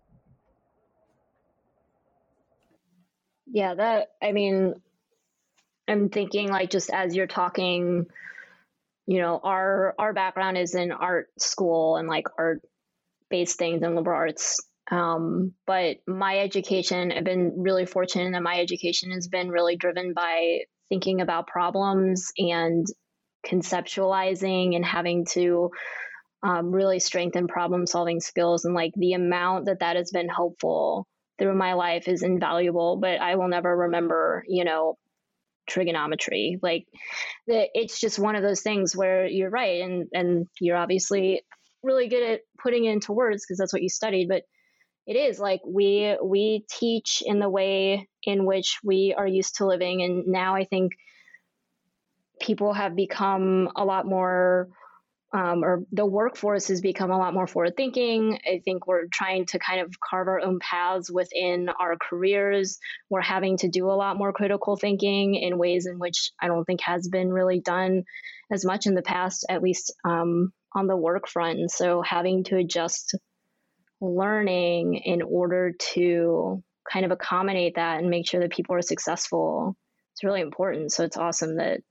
Yeah, 3.51 3.73
that, 3.75 4.09
I 4.21 4.31
mean, 4.31 4.75
I'm 5.87 6.09
thinking 6.09 6.49
like 6.49 6.69
just 6.69 6.91
as 6.91 7.15
you're 7.15 7.27
talking, 7.27 8.05
you 9.07 9.21
know, 9.21 9.39
our 9.43 9.95
our 9.97 10.13
background 10.13 10.57
is 10.57 10.75
in 10.75 10.91
art 10.91 11.29
school 11.39 11.95
and 11.97 12.07
like 12.07 12.27
art 12.37 12.61
based 13.29 13.57
things 13.57 13.81
and 13.81 13.95
liberal 13.95 14.17
arts. 14.17 14.59
Um, 14.91 15.53
but 15.65 15.97
my 16.07 16.39
education, 16.39 17.11
I've 17.11 17.23
been 17.23 17.53
really 17.57 17.85
fortunate 17.85 18.31
that 18.33 18.43
my 18.43 18.59
education 18.59 19.11
has 19.11 19.27
been 19.27 19.49
really 19.49 19.75
driven 19.75 20.13
by 20.13 20.59
thinking 20.89 21.21
about 21.21 21.47
problems 21.47 22.31
and 22.37 22.85
conceptualizing 23.45 24.75
and 24.75 24.85
having 24.85 25.25
to 25.31 25.71
um, 26.43 26.71
really 26.71 26.99
strengthen 26.99 27.47
problem 27.47 27.85
solving 27.85 28.19
skills 28.19 28.65
and 28.65 28.73
like 28.73 28.93
the 28.95 29.13
amount 29.13 29.65
that 29.65 29.79
that 29.79 29.95
has 29.95 30.11
been 30.11 30.29
helpful 30.29 31.07
through 31.39 31.55
my 31.55 31.73
life 31.73 32.07
is 32.07 32.21
invaluable 32.21 32.97
but 32.97 33.19
i 33.19 33.35
will 33.35 33.47
never 33.47 33.75
remember 33.75 34.43
you 34.47 34.63
know 34.63 34.97
trigonometry. 35.69 36.59
Like 36.61 36.87
it's 37.47 37.99
just 37.99 38.19
one 38.19 38.35
of 38.35 38.43
those 38.43 38.61
things 38.61 38.95
where 38.95 39.25
you're 39.25 39.49
right 39.49 39.81
and 39.81 40.07
and 40.11 40.47
you're 40.59 40.75
obviously 40.75 41.43
really 41.83 42.09
good 42.09 42.23
at 42.23 42.41
putting 42.61 42.85
it 42.85 42.91
into 42.91 43.13
words 43.13 43.45
because 43.45 43.57
that's 43.57 43.71
what 43.71 43.81
you 43.81 43.87
studied 43.87 44.27
but 44.27 44.43
it 45.07 45.15
is 45.15 45.39
like 45.39 45.61
we 45.65 46.17
we 46.21 46.65
teach 46.69 47.23
in 47.25 47.39
the 47.39 47.49
way 47.49 48.09
in 48.23 48.45
which 48.45 48.79
we 48.83 49.15
are 49.17 49.25
used 49.25 49.55
to 49.55 49.65
living 49.65 50.01
and 50.01 50.27
now 50.27 50.55
i 50.55 50.65
think 50.65 50.91
people 52.41 52.73
have 52.73 52.97
become 52.97 53.69
a 53.77 53.85
lot 53.85 54.05
more 54.05 54.67
um, 55.31 55.63
or 55.63 55.83
the 55.91 56.05
workforce 56.05 56.69
has 56.69 56.81
become 56.81 57.11
a 57.11 57.17
lot 57.17 57.33
more 57.33 57.45
forward 57.45 57.75
thinking. 57.77 58.39
I 58.47 58.61
think 58.65 58.87
we're 58.87 59.05
trying 59.11 59.45
to 59.47 59.59
kind 59.59 59.81
of 59.81 59.99
carve 59.99 60.27
our 60.27 60.39
own 60.39 60.59
paths 60.59 61.11
within 61.11 61.69
our 61.69 61.97
careers. 61.97 62.79
We're 63.09 63.21
having 63.21 63.57
to 63.57 63.69
do 63.69 63.91
a 63.91 63.93
lot 63.93 64.17
more 64.17 64.33
critical 64.33 64.75
thinking 64.75 65.35
in 65.35 65.59
ways 65.59 65.85
in 65.85 65.99
which 65.99 66.31
I 66.41 66.47
don't 66.47 66.65
think 66.65 66.81
has 66.81 67.07
been 67.07 67.31
really 67.31 67.59
done 67.59 68.05
as 68.51 68.65
much 68.65 68.87
in 68.87 68.95
the 68.95 69.03
past, 69.03 69.45
at 69.47 69.61
least 69.61 69.93
um, 70.03 70.51
on 70.73 70.87
the 70.87 70.97
work 70.97 71.27
front. 71.27 71.59
And 71.59 71.69
so 71.69 72.01
having 72.01 72.43
to 72.45 72.57
adjust 72.57 73.15
learning 74.01 74.95
in 74.95 75.21
order 75.21 75.73
to 75.93 76.63
kind 76.91 77.05
of 77.05 77.11
accommodate 77.11 77.75
that 77.75 77.99
and 77.99 78.09
make 78.09 78.27
sure 78.27 78.39
that 78.39 78.51
people 78.51 78.75
are 78.75 78.81
successful 78.81 79.75
is 80.15 80.23
really 80.23 80.41
important. 80.41 80.91
So 80.91 81.03
it's 81.03 81.17
awesome 81.17 81.57
that 81.57 81.81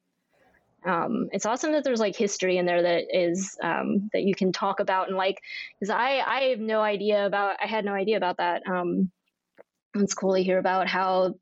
um, 0.85 1.29
it's 1.33 1.47
awesome 1.47 1.73
that 1.73 1.85
there's 1.85 2.01
like 2.01 2.17
history 2.17 2.57
in 2.57 2.67
there 2.67 2.83
that 2.83 3.05
is 3.13 3.57
um, 3.63 4.09
that 4.13 4.23
you 4.23 4.35
can 4.35 4.53
talk 4.53 4.81
about 4.81 5.09
and 5.09 5.17
like 5.17 5.41
because 5.79 5.91
I 5.91 6.21
I 6.25 6.41
have 6.51 6.61
no 6.61 6.81
idea 6.81 7.27
about 7.27 7.57
I 7.63 7.67
had 7.67 7.85
no 7.85 7.93
idea 7.93 8.17
about 8.17 8.37
that. 8.37 8.63
Um, 8.67 9.11
it's 9.95 10.15
cool 10.15 10.35
to 10.35 10.43
hear 10.43 10.59
about 10.59 10.87
how 10.87 11.35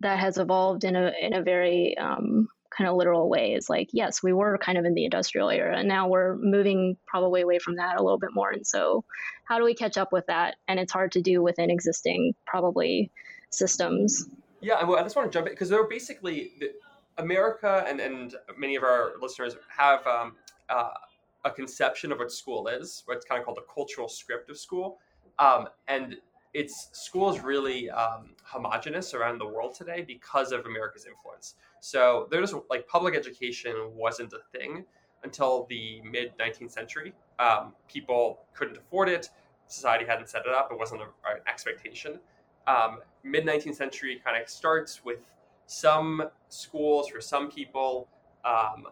that 0.00 0.18
has 0.18 0.38
evolved 0.38 0.84
in 0.84 0.94
a 0.94 1.12
in 1.20 1.34
a 1.34 1.42
very 1.42 1.96
um, 1.98 2.48
kind 2.76 2.88
of 2.88 2.96
literal 2.96 3.28
way. 3.28 3.54
Is 3.54 3.68
like 3.68 3.90
yes, 3.92 4.22
we 4.22 4.32
were 4.32 4.58
kind 4.58 4.78
of 4.78 4.84
in 4.84 4.94
the 4.94 5.04
industrial 5.04 5.50
era, 5.50 5.76
and 5.76 5.88
now 5.88 6.08
we're 6.08 6.36
moving 6.36 6.96
probably 7.06 7.42
away 7.42 7.58
from 7.58 7.76
that 7.76 7.98
a 7.98 8.02
little 8.02 8.18
bit 8.18 8.30
more. 8.32 8.50
And 8.50 8.66
so, 8.66 9.04
how 9.44 9.58
do 9.58 9.64
we 9.64 9.74
catch 9.74 9.98
up 9.98 10.12
with 10.12 10.26
that? 10.26 10.56
And 10.68 10.78
it's 10.78 10.92
hard 10.92 11.12
to 11.12 11.20
do 11.20 11.42
within 11.42 11.70
existing 11.70 12.34
probably 12.46 13.10
systems. 13.50 14.26
Yeah, 14.60 14.84
well, 14.84 14.98
I 14.98 15.02
just 15.02 15.16
want 15.16 15.30
to 15.30 15.36
jump 15.36 15.48
in 15.48 15.52
because 15.52 15.68
they're 15.68 15.88
basically 15.88 16.52
America 17.18 17.84
and, 17.88 18.00
and 18.00 18.34
many 18.56 18.76
of 18.76 18.82
our 18.82 19.12
listeners 19.20 19.56
have 19.68 20.06
um, 20.06 20.34
uh, 20.68 20.90
a 21.44 21.50
conception 21.50 22.12
of 22.12 22.18
what 22.18 22.30
school 22.32 22.68
is, 22.68 23.02
what's 23.06 23.24
kind 23.24 23.38
of 23.40 23.44
called 23.44 23.58
the 23.58 23.66
cultural 23.72 24.08
script 24.08 24.50
of 24.50 24.58
school. 24.58 24.98
Um, 25.38 25.68
and 25.88 26.16
it's 26.54 26.88
school 26.92 27.30
is 27.30 27.40
really 27.40 27.90
um, 27.90 28.30
homogenous 28.44 29.14
around 29.14 29.38
the 29.38 29.46
world 29.46 29.74
today 29.74 30.02
because 30.06 30.52
of 30.52 30.66
America's 30.66 31.06
influence. 31.06 31.54
So 31.80 32.28
there's 32.30 32.54
like 32.70 32.86
public 32.86 33.14
education 33.16 33.74
wasn't 33.94 34.32
a 34.34 34.40
thing 34.56 34.84
until 35.24 35.66
the 35.70 36.00
mid 36.02 36.36
19th 36.38 36.70
century. 36.70 37.14
Um, 37.38 37.74
people 37.88 38.40
couldn't 38.54 38.76
afford 38.76 39.08
it. 39.08 39.30
Society 39.66 40.04
hadn't 40.06 40.28
set 40.28 40.42
it 40.46 40.52
up. 40.52 40.70
It 40.70 40.78
wasn't 40.78 41.02
an 41.02 41.08
expectation. 41.48 42.20
um, 42.66 43.00
mid 43.24 43.44
19th 43.44 43.76
century 43.76 44.20
kind 44.24 44.40
of 44.40 44.48
starts 44.48 45.04
with 45.04 45.18
some 45.72 46.28
schools 46.48 47.08
for 47.08 47.20
some 47.20 47.50
people. 47.50 48.08
Um, 48.44 48.86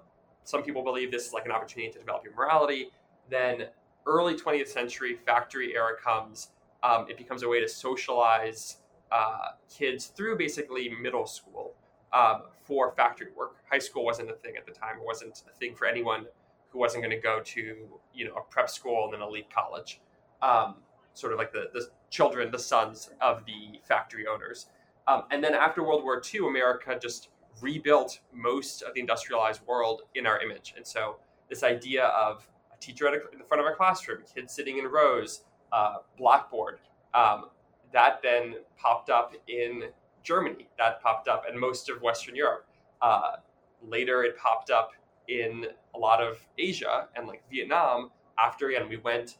some 0.45 0.63
people 0.63 0.83
believe 0.83 1.13
this 1.13 1.27
is 1.27 1.33
like 1.33 1.45
an 1.45 1.53
opportunity 1.53 1.93
to 1.93 1.99
develop 1.99 2.25
your 2.25 2.35
morality. 2.35 2.91
Then 3.29 3.67
early 4.07 4.35
20th 4.35 4.69
century 4.69 5.15
factory 5.15 5.75
era 5.75 5.93
comes. 6.03 6.49
Um, 6.83 7.07
it 7.09 7.19
becomes 7.19 7.43
a 7.43 7.49
way 7.49 7.61
to 7.61 7.69
socialize 7.69 8.79
uh, 9.13 9.51
kids 9.69 10.07
through 10.07 10.39
basically 10.39 10.89
middle 10.89 11.27
school 11.27 11.75
um, 12.13 12.45
for 12.63 12.93
factory 12.93 13.29
work. 13.37 13.57
High 13.71 13.79
school 13.79 14.05
wasn't 14.05 14.31
a 14.31 14.35
thing 14.35 14.55
at 14.57 14.65
the 14.65 14.73
time. 14.73 14.97
It 14.97 15.05
wasn't 15.05 15.43
a 15.53 15.57
thing 15.59 15.75
for 15.75 15.87
anyone 15.87 16.25
who 16.71 16.79
wasn't 16.79 17.05
going 17.05 17.15
to 17.15 17.23
go 17.23 17.41
to 17.41 18.01
you 18.15 18.25
know 18.25 18.35
a 18.35 18.43
prep 18.43 18.71
school 18.71 19.05
and 19.05 19.15
then 19.15 19.21
elite 19.21 19.49
college. 19.55 20.01
Um, 20.41 20.77
sort 21.13 21.33
of 21.33 21.39
like 21.39 21.53
the, 21.53 21.69
the 21.75 21.91
children, 22.09 22.51
the 22.51 22.59
sons 22.59 23.11
of 23.21 23.45
the 23.45 23.81
factory 23.87 24.27
owners. 24.27 24.67
Um, 25.07 25.23
and 25.31 25.43
then 25.43 25.55
after 25.55 25.83
World 25.83 26.05
War 26.05 26.23
II, 26.33 26.49
America 26.49 26.99
just 27.01 27.29
rebuilt 27.61 28.21
most 28.33 28.83
of 28.83 28.95
the 28.95 29.01
industrialized 29.01 29.61
world 29.67 30.03
in 30.15 30.27
our 30.27 30.41
image. 30.41 30.75
And 30.77 30.87
so 30.87 31.17
this 31.49 31.63
idea 31.63 32.05
of 32.07 32.47
a 32.73 32.79
teacher 32.81 33.09
at 33.09 33.15
a, 33.15 33.21
in 33.33 33.39
the 33.39 33.45
front 33.45 33.61
of 33.61 33.71
a 33.71 33.75
classroom, 33.75 34.23
kids 34.35 34.55
sitting 34.55 34.79
in 34.79 34.87
rows, 34.87 35.45
uh, 35.73 35.97
blackboard, 36.17 36.79
um, 37.15 37.47
that 37.93 38.21
then 38.23 38.57
popped 38.77 39.11
up 39.11 39.35
in 39.49 39.85
Germany. 40.23 40.69
That 40.79 41.03
popped 41.03 41.29
up 41.29 41.45
in 41.51 41.59
most 41.59 41.91
of 41.91 42.01
Western 42.03 42.37
Europe. 42.37 42.67
Uh, 43.03 43.37
later, 43.83 44.23
it 44.23 44.37
popped 44.37 44.71
up 44.71 44.93
in 45.29 45.67
a 45.95 45.99
lot 45.99 46.23
of 46.23 46.39
Asia 46.59 47.09
and 47.17 47.27
like 47.27 47.43
Vietnam. 47.51 48.11
After 48.39 48.69
again, 48.69 48.89
we 48.89 48.97
went, 48.99 49.39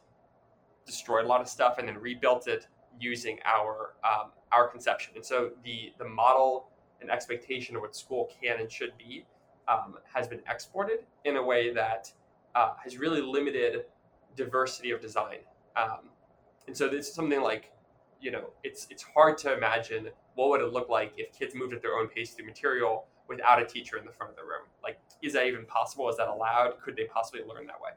destroyed 0.85 1.25
a 1.25 1.27
lot 1.27 1.41
of 1.41 1.47
stuff, 1.47 1.77
and 1.77 1.87
then 1.87 1.97
rebuilt 1.97 2.47
it 2.47 2.67
using 2.99 3.39
our 3.45 3.93
um, 4.03 4.31
our 4.51 4.67
conception. 4.67 5.13
And 5.15 5.25
so 5.25 5.51
the 5.63 5.93
the 5.97 6.05
model 6.05 6.69
and 7.01 7.09
expectation 7.09 7.75
of 7.75 7.81
what 7.81 7.95
school 7.95 8.29
can 8.41 8.59
and 8.59 8.71
should 8.71 8.93
be 8.97 9.25
um, 9.67 9.97
has 10.13 10.27
been 10.27 10.41
exported 10.49 10.99
in 11.25 11.37
a 11.37 11.43
way 11.43 11.73
that 11.73 12.11
uh, 12.55 12.73
has 12.83 12.97
really 12.97 13.21
limited 13.21 13.85
diversity 14.35 14.91
of 14.91 15.01
design. 15.01 15.39
Um, 15.75 16.09
and 16.67 16.77
so 16.77 16.87
this 16.87 17.07
is 17.07 17.13
something 17.13 17.41
like, 17.41 17.71
you 18.19 18.31
know, 18.31 18.51
it's 18.63 18.87
it's 18.89 19.03
hard 19.03 19.37
to 19.39 19.53
imagine 19.53 20.09
what 20.35 20.49
would 20.49 20.61
it 20.61 20.71
look 20.71 20.89
like 20.89 21.13
if 21.17 21.37
kids 21.37 21.55
moved 21.55 21.73
at 21.73 21.81
their 21.81 21.95
own 21.95 22.07
pace 22.07 22.33
through 22.33 22.45
material 22.45 23.05
without 23.27 23.61
a 23.61 23.65
teacher 23.65 23.97
in 23.97 24.05
the 24.05 24.11
front 24.11 24.29
of 24.29 24.35
the 24.35 24.43
room. 24.43 24.67
Like, 24.83 24.99
is 25.21 25.33
that 25.33 25.45
even 25.45 25.65
possible? 25.65 26.09
Is 26.09 26.17
that 26.17 26.27
allowed? 26.27 26.79
Could 26.83 26.95
they 26.95 27.05
possibly 27.05 27.41
learn 27.47 27.65
that 27.67 27.79
way? 27.81 27.91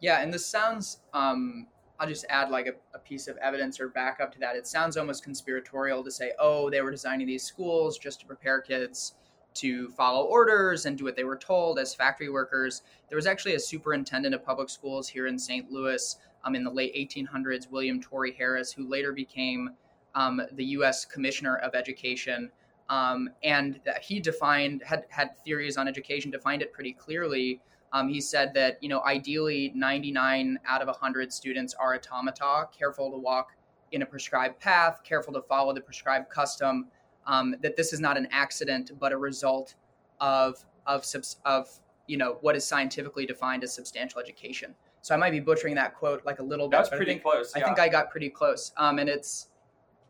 Yeah, 0.00 0.22
and 0.22 0.32
this 0.32 0.46
sounds 0.46 1.00
um, 1.12 1.66
I'll 2.00 2.08
just 2.08 2.24
add 2.30 2.50
like 2.50 2.66
a, 2.66 2.72
a, 2.96 2.98
piece 2.98 3.28
of 3.28 3.36
evidence 3.36 3.78
or 3.78 3.88
backup 3.88 4.32
to 4.32 4.38
that. 4.38 4.56
It 4.56 4.66
sounds 4.66 4.96
almost 4.96 5.22
conspiratorial 5.22 6.02
to 6.02 6.10
say, 6.10 6.32
oh, 6.38 6.70
they 6.70 6.80
were 6.80 6.90
designing 6.90 7.26
these 7.26 7.44
schools 7.44 7.98
just 7.98 8.20
to 8.20 8.26
prepare 8.26 8.62
kids 8.62 9.14
to 9.52 9.90
follow 9.90 10.24
orders 10.24 10.86
and 10.86 10.96
do 10.96 11.04
what 11.04 11.14
they 11.14 11.24
were 11.24 11.36
told 11.36 11.78
as 11.78 11.94
factory 11.94 12.30
workers. 12.30 12.82
There 13.10 13.16
was 13.16 13.26
actually 13.26 13.54
a 13.54 13.60
superintendent 13.60 14.34
of 14.34 14.42
public 14.42 14.70
schools 14.70 15.08
here 15.08 15.26
in 15.26 15.38
St. 15.38 15.70
Louis 15.70 16.16
um, 16.44 16.54
in 16.54 16.64
the 16.64 16.70
late 16.70 16.94
1800s, 16.94 17.70
William 17.70 18.00
Torrey 18.00 18.32
Harris, 18.32 18.72
who 18.72 18.88
later 18.88 19.12
became 19.12 19.70
um, 20.14 20.40
the 20.52 20.64
U.S. 20.64 21.04
Commissioner 21.04 21.56
of 21.58 21.74
Education. 21.74 22.50
Um, 22.88 23.30
and 23.44 23.78
he 24.00 24.20
defined 24.20 24.82
had 24.84 25.04
had 25.10 25.36
theories 25.44 25.76
on 25.76 25.86
education, 25.86 26.30
defined 26.30 26.62
it 26.62 26.72
pretty 26.72 26.92
clearly 26.92 27.60
um, 27.92 28.08
he 28.08 28.20
said 28.20 28.54
that 28.54 28.82
you 28.82 28.88
know 28.88 29.02
ideally 29.04 29.72
99 29.74 30.58
out 30.66 30.82
of 30.82 30.88
100 30.88 31.32
students 31.32 31.74
are 31.74 31.94
automata, 31.94 32.68
careful 32.76 33.10
to 33.10 33.18
walk 33.18 33.52
in 33.92 34.02
a 34.02 34.06
prescribed 34.06 34.58
path, 34.60 35.00
careful 35.04 35.32
to 35.32 35.42
follow 35.42 35.72
the 35.72 35.80
prescribed 35.80 36.28
custom. 36.30 36.86
Um, 37.26 37.54
that 37.60 37.76
this 37.76 37.92
is 37.92 38.00
not 38.00 38.16
an 38.16 38.28
accident, 38.30 38.92
but 38.98 39.12
a 39.12 39.16
result 39.16 39.74
of 40.20 40.64
of 40.86 41.04
of 41.44 41.68
you 42.06 42.16
know 42.16 42.38
what 42.40 42.56
is 42.56 42.66
scientifically 42.66 43.26
defined 43.26 43.62
as 43.62 43.72
substantial 43.72 44.20
education. 44.20 44.74
So 45.02 45.14
I 45.14 45.18
might 45.18 45.30
be 45.30 45.40
butchering 45.40 45.74
that 45.76 45.94
quote 45.94 46.24
like 46.24 46.40
a 46.40 46.42
little 46.42 46.68
bit. 46.68 46.78
That's 46.78 46.88
pretty 46.88 47.04
I 47.04 47.14
think, 47.14 47.22
close. 47.22 47.52
Yeah. 47.56 47.62
I 47.62 47.66
think 47.66 47.78
I 47.78 47.88
got 47.88 48.10
pretty 48.10 48.28
close. 48.28 48.72
Um, 48.76 48.98
and 48.98 49.08
it's 49.08 49.48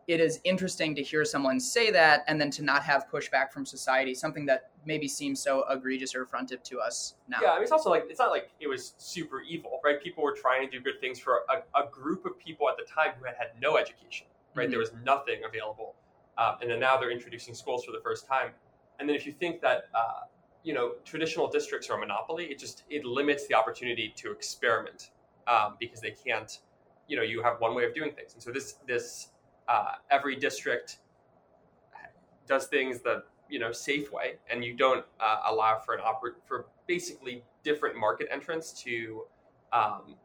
it 0.06 0.20
is 0.20 0.40
interesting 0.44 0.94
to 0.96 1.02
hear 1.02 1.24
someone 1.24 1.60
say 1.60 1.90
that 1.90 2.24
and 2.26 2.40
then 2.40 2.50
to 2.50 2.62
not 2.62 2.82
have 2.82 3.06
pushback 3.10 3.52
from 3.52 3.64
society, 3.64 4.14
something 4.14 4.46
that 4.46 4.70
maybe 4.84 5.06
seems 5.06 5.40
so 5.40 5.64
egregious 5.70 6.14
or 6.14 6.22
affrontive 6.22 6.62
to 6.64 6.80
us 6.80 7.14
now. 7.28 7.38
Yeah, 7.42 7.50
I 7.50 7.54
mean, 7.54 7.62
it's 7.62 7.72
also 7.72 7.90
like, 7.90 8.06
it's 8.08 8.18
not 8.18 8.30
like 8.30 8.50
it 8.60 8.66
was 8.66 8.94
super 8.98 9.42
evil, 9.42 9.80
right? 9.84 10.02
People 10.02 10.24
were 10.24 10.34
trying 10.34 10.68
to 10.68 10.78
do 10.78 10.82
good 10.82 11.00
things 11.00 11.18
for 11.18 11.42
a, 11.48 11.80
a 11.80 11.88
group 11.90 12.26
of 12.26 12.38
people 12.38 12.68
at 12.68 12.76
the 12.76 12.84
time 12.84 13.12
who 13.18 13.24
had 13.24 13.36
had 13.36 13.48
no 13.60 13.76
education, 13.76 14.26
right? 14.54 14.64
Mm-hmm. 14.64 14.70
There 14.70 14.80
was 14.80 14.92
nothing 15.04 15.42
available. 15.46 15.94
Um, 16.38 16.56
and 16.62 16.70
then 16.70 16.80
now 16.80 16.96
they're 16.96 17.10
introducing 17.10 17.54
schools 17.54 17.84
for 17.84 17.92
the 17.92 18.00
first 18.00 18.26
time. 18.26 18.50
And 18.98 19.08
then 19.08 19.16
if 19.16 19.26
you 19.26 19.32
think 19.32 19.60
that, 19.60 19.88
uh, 19.94 20.20
you 20.62 20.74
know, 20.74 20.92
traditional 21.04 21.48
districts 21.48 21.88
are 21.90 21.96
a 21.96 22.00
monopoly, 22.00 22.46
it 22.46 22.58
just, 22.58 22.84
it 22.90 23.04
limits 23.04 23.46
the 23.46 23.54
opportunity 23.54 24.12
to 24.16 24.32
experiment 24.32 25.10
um, 25.46 25.76
because 25.78 26.00
they 26.00 26.10
can't, 26.10 26.58
you 27.08 27.16
know, 27.16 27.22
you 27.22 27.42
have 27.42 27.60
one 27.60 27.74
way 27.74 27.84
of 27.84 27.94
doing 27.94 28.12
things. 28.12 28.34
And 28.34 28.42
so 28.42 28.50
this, 28.50 28.74
this, 28.86 29.28
uh, 29.70 29.92
every 30.10 30.36
district 30.36 30.98
does 32.46 32.66
things 32.66 33.00
the 33.00 33.22
you 33.48 33.58
know 33.58 33.72
safe 33.72 34.12
way, 34.12 34.34
and 34.50 34.64
you 34.64 34.74
don't 34.74 35.04
uh, 35.20 35.42
allow 35.48 35.78
for 35.78 35.94
an 35.94 36.00
oper- 36.00 36.40
for 36.44 36.66
basically 36.86 37.44
different 37.62 37.96
market 37.96 38.26
entrants 38.30 38.72
to 38.82 39.22
um, 39.72 40.16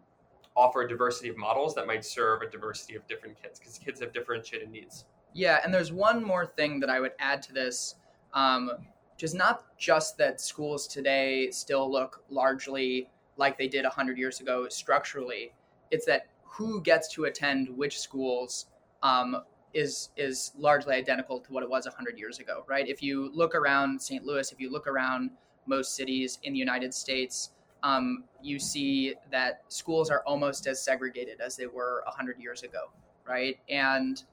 offer 0.56 0.82
a 0.82 0.90
diversity 0.90 1.30
of 1.30 1.38
models 1.38 1.76
that 1.76 1.86
might 1.86 2.04
serve 2.04 2.42
a 2.42 2.50
diversity 2.50 2.96
of 2.96 3.06
different 3.08 3.40
kids 3.42 3.60
because 3.60 3.78
kids 3.78 4.00
have 4.00 4.12
differentiated 4.14 4.70
needs. 4.72 5.06
Yeah, 5.34 5.60
and 5.64 5.74
there's 5.74 5.92
one 5.92 6.24
more 6.24 6.46
thing 6.46 6.80
that 6.80 6.90
I 6.90 7.00
would 7.00 7.12
add 7.20 7.42
to 7.44 7.54
this, 7.54 7.96
um, 8.34 8.72
which 9.14 9.24
is 9.24 9.34
not 9.34 9.66
just 9.78 10.18
that 10.18 10.42
schools 10.42 10.88
today 10.88 11.52
still 11.52 11.92
look 11.92 12.24
largely 12.30 13.10
like 13.38 13.58
they 13.58 13.68
did 13.68 13.84
100 13.84 14.18
years 14.18 14.40
ago 14.40 14.68
structurally. 14.70 15.54
It's 15.92 16.06
that 16.06 16.28
who 16.44 16.82
gets 16.82 17.14
to 17.16 17.26
attend 17.26 17.68
which 17.70 18.00
schools 18.00 18.68
um, 19.06 19.44
is 19.74 20.10
is 20.18 20.52
largely 20.58 20.96
identical 20.96 21.40
to 21.40 21.54
what 21.54 21.62
it 21.62 21.70
was 21.70 21.86
100 21.86 22.18
years 22.18 22.40
ago, 22.40 22.64
right? 22.68 22.88
If 22.88 23.04
you 23.04 23.30
look 23.34 23.54
around 23.54 24.02
St. 24.02 24.26
Louis, 24.26 24.52
if 24.52 24.60
you 24.60 24.72
look 24.72 24.88
around 24.88 25.30
most 25.68 25.96
cities 25.96 26.40
in 26.44 26.54
the 26.54 26.60
United 26.60 26.94
States, 26.94 27.52
um, 27.84 28.24
you 28.42 28.58
see 28.58 29.14
that 29.32 29.62
schools 29.68 30.10
are 30.10 30.24
almost 30.26 30.66
as 30.66 30.82
segregated 30.82 31.40
as 31.40 31.56
they 31.56 31.68
were 31.68 32.02
100 32.06 32.40
years 32.40 32.64
ago, 32.64 32.90
right? 33.28 33.60
And 33.70 34.24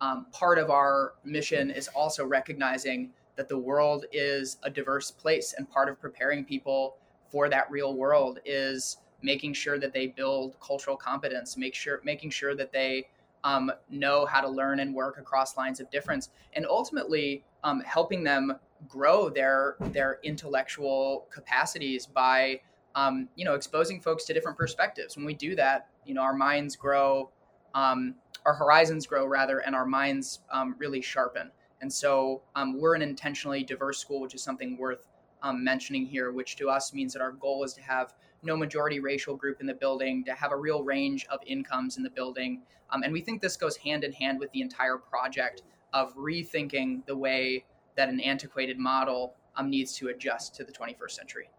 um, 0.00 0.26
part 0.32 0.58
of 0.58 0.70
our 0.70 1.14
mission 1.24 1.70
is 1.70 1.88
also 1.88 2.24
recognizing 2.24 3.10
that 3.36 3.48
the 3.48 3.58
world 3.58 4.06
is 4.12 4.56
a 4.62 4.70
diverse 4.70 5.10
place, 5.10 5.54
and 5.58 5.70
part 5.70 5.90
of 5.90 6.00
preparing 6.00 6.44
people 6.44 6.96
for 7.30 7.48
that 7.50 7.70
real 7.70 7.94
world 7.94 8.38
is 8.46 8.98
making 9.20 9.52
sure 9.52 9.78
that 9.78 9.92
they 9.92 10.06
build 10.06 10.56
cultural 10.60 10.96
competence, 10.96 11.56
make 11.56 11.74
sure 11.74 12.00
making 12.04 12.30
sure 12.30 12.54
that 12.54 12.72
they 12.72 13.06
um, 13.44 13.72
know 13.90 14.26
how 14.26 14.40
to 14.40 14.48
learn 14.48 14.80
and 14.80 14.94
work 14.94 15.18
across 15.18 15.56
lines 15.56 15.80
of 15.80 15.90
difference, 15.90 16.30
and 16.54 16.66
ultimately 16.66 17.44
um, 17.64 17.80
helping 17.80 18.24
them 18.24 18.54
grow 18.88 19.28
their 19.28 19.76
their 19.92 20.18
intellectual 20.22 21.26
capacities 21.30 22.06
by 22.06 22.60
um, 22.94 23.28
you 23.36 23.44
know 23.44 23.54
exposing 23.54 24.00
folks 24.00 24.24
to 24.24 24.32
different 24.32 24.56
perspectives. 24.56 25.16
When 25.16 25.26
we 25.26 25.34
do 25.34 25.54
that, 25.56 25.88
you 26.04 26.14
know 26.14 26.22
our 26.22 26.34
minds 26.34 26.76
grow, 26.76 27.30
um, 27.74 28.14
our 28.46 28.54
horizons 28.54 29.06
grow 29.06 29.26
rather, 29.26 29.58
and 29.58 29.74
our 29.74 29.86
minds 29.86 30.40
um, 30.50 30.76
really 30.78 31.00
sharpen. 31.00 31.50
And 31.80 31.92
so 31.92 32.42
um, 32.54 32.80
we're 32.80 32.94
an 32.94 33.02
intentionally 33.02 33.64
diverse 33.64 33.98
school, 33.98 34.20
which 34.20 34.34
is 34.34 34.42
something 34.42 34.78
worth 34.78 35.04
mentioning 35.52 36.06
here. 36.06 36.30
Which 36.30 36.54
to 36.56 36.70
us 36.70 36.94
means 36.94 37.12
that 37.12 37.22
our 37.22 37.32
goal 37.32 37.64
is 37.64 37.72
to 37.74 37.82
have 37.82 38.14
no 38.42 38.56
majority 38.56 39.00
racial 39.00 39.36
group 39.36 39.60
in 39.60 39.66
the 39.66 39.74
building, 39.74 40.24
to 40.24 40.34
have 40.34 40.52
a 40.52 40.56
real 40.56 40.82
range 40.82 41.26
of 41.30 41.40
incomes 41.46 41.96
in 41.96 42.02
the 42.02 42.10
building. 42.10 42.62
Um, 42.90 43.02
and 43.02 43.12
we 43.12 43.20
think 43.20 43.40
this 43.40 43.56
goes 43.56 43.76
hand 43.76 44.04
in 44.04 44.12
hand 44.12 44.40
with 44.40 44.50
the 44.52 44.60
entire 44.60 44.98
project 44.98 45.62
of 45.92 46.14
rethinking 46.16 47.06
the 47.06 47.16
way 47.16 47.64
that 47.96 48.08
an 48.08 48.20
antiquated 48.20 48.78
model 48.78 49.34
um, 49.56 49.70
needs 49.70 49.94
to 49.96 50.08
adjust 50.08 50.54
to 50.56 50.64
the 50.64 50.72
21st 50.72 51.10
century. 51.10 51.50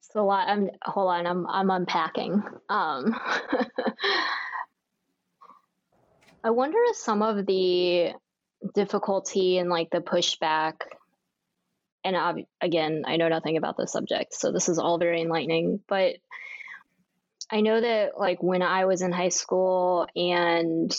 So 0.00 0.20
a 0.20 0.24
lot. 0.24 0.48
I'm 0.48 0.68
hold 0.82 1.10
on. 1.10 1.26
I'm 1.26 1.46
I'm 1.46 1.70
unpacking. 1.70 2.42
Um, 2.68 3.18
I 6.44 6.50
wonder 6.50 6.76
if 6.88 6.96
some 6.96 7.22
of 7.22 7.46
the 7.46 8.12
difficulty 8.74 9.58
and 9.58 9.70
like 9.70 9.90
the 9.90 10.00
pushback 10.00 10.74
and 12.04 12.16
ob- 12.16 12.46
again, 12.60 13.02
I 13.06 13.16
know 13.16 13.28
nothing 13.28 13.56
about 13.56 13.76
the 13.76 13.86
subject, 13.86 14.34
so 14.34 14.52
this 14.52 14.68
is 14.68 14.78
all 14.78 14.98
very 14.98 15.20
enlightening. 15.20 15.80
But 15.88 16.16
I 17.50 17.60
know 17.60 17.80
that, 17.80 18.18
like, 18.18 18.42
when 18.42 18.62
I 18.62 18.86
was 18.86 19.02
in 19.02 19.12
high 19.12 19.28
school 19.28 20.06
and 20.16 20.90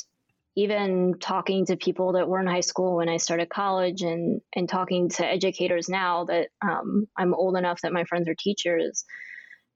even 0.55 1.15
talking 1.19 1.65
to 1.65 1.75
people 1.75 2.13
that 2.13 2.27
were 2.27 2.39
in 2.39 2.45
high 2.45 2.59
school 2.59 2.97
when 2.97 3.09
I 3.09 3.17
started 3.17 3.49
college 3.49 4.03
and, 4.03 4.39
and 4.55 4.69
talking 4.69 5.09
to 5.09 5.25
educators 5.25 5.89
now 5.89 6.25
that 6.25 6.49
um, 6.61 7.07
I'm 7.17 7.33
old 7.33 7.57
enough 7.57 7.81
that 7.81 7.91
my 7.91 8.03
friends 8.03 8.29
are 8.29 8.35
teachers, 8.37 9.03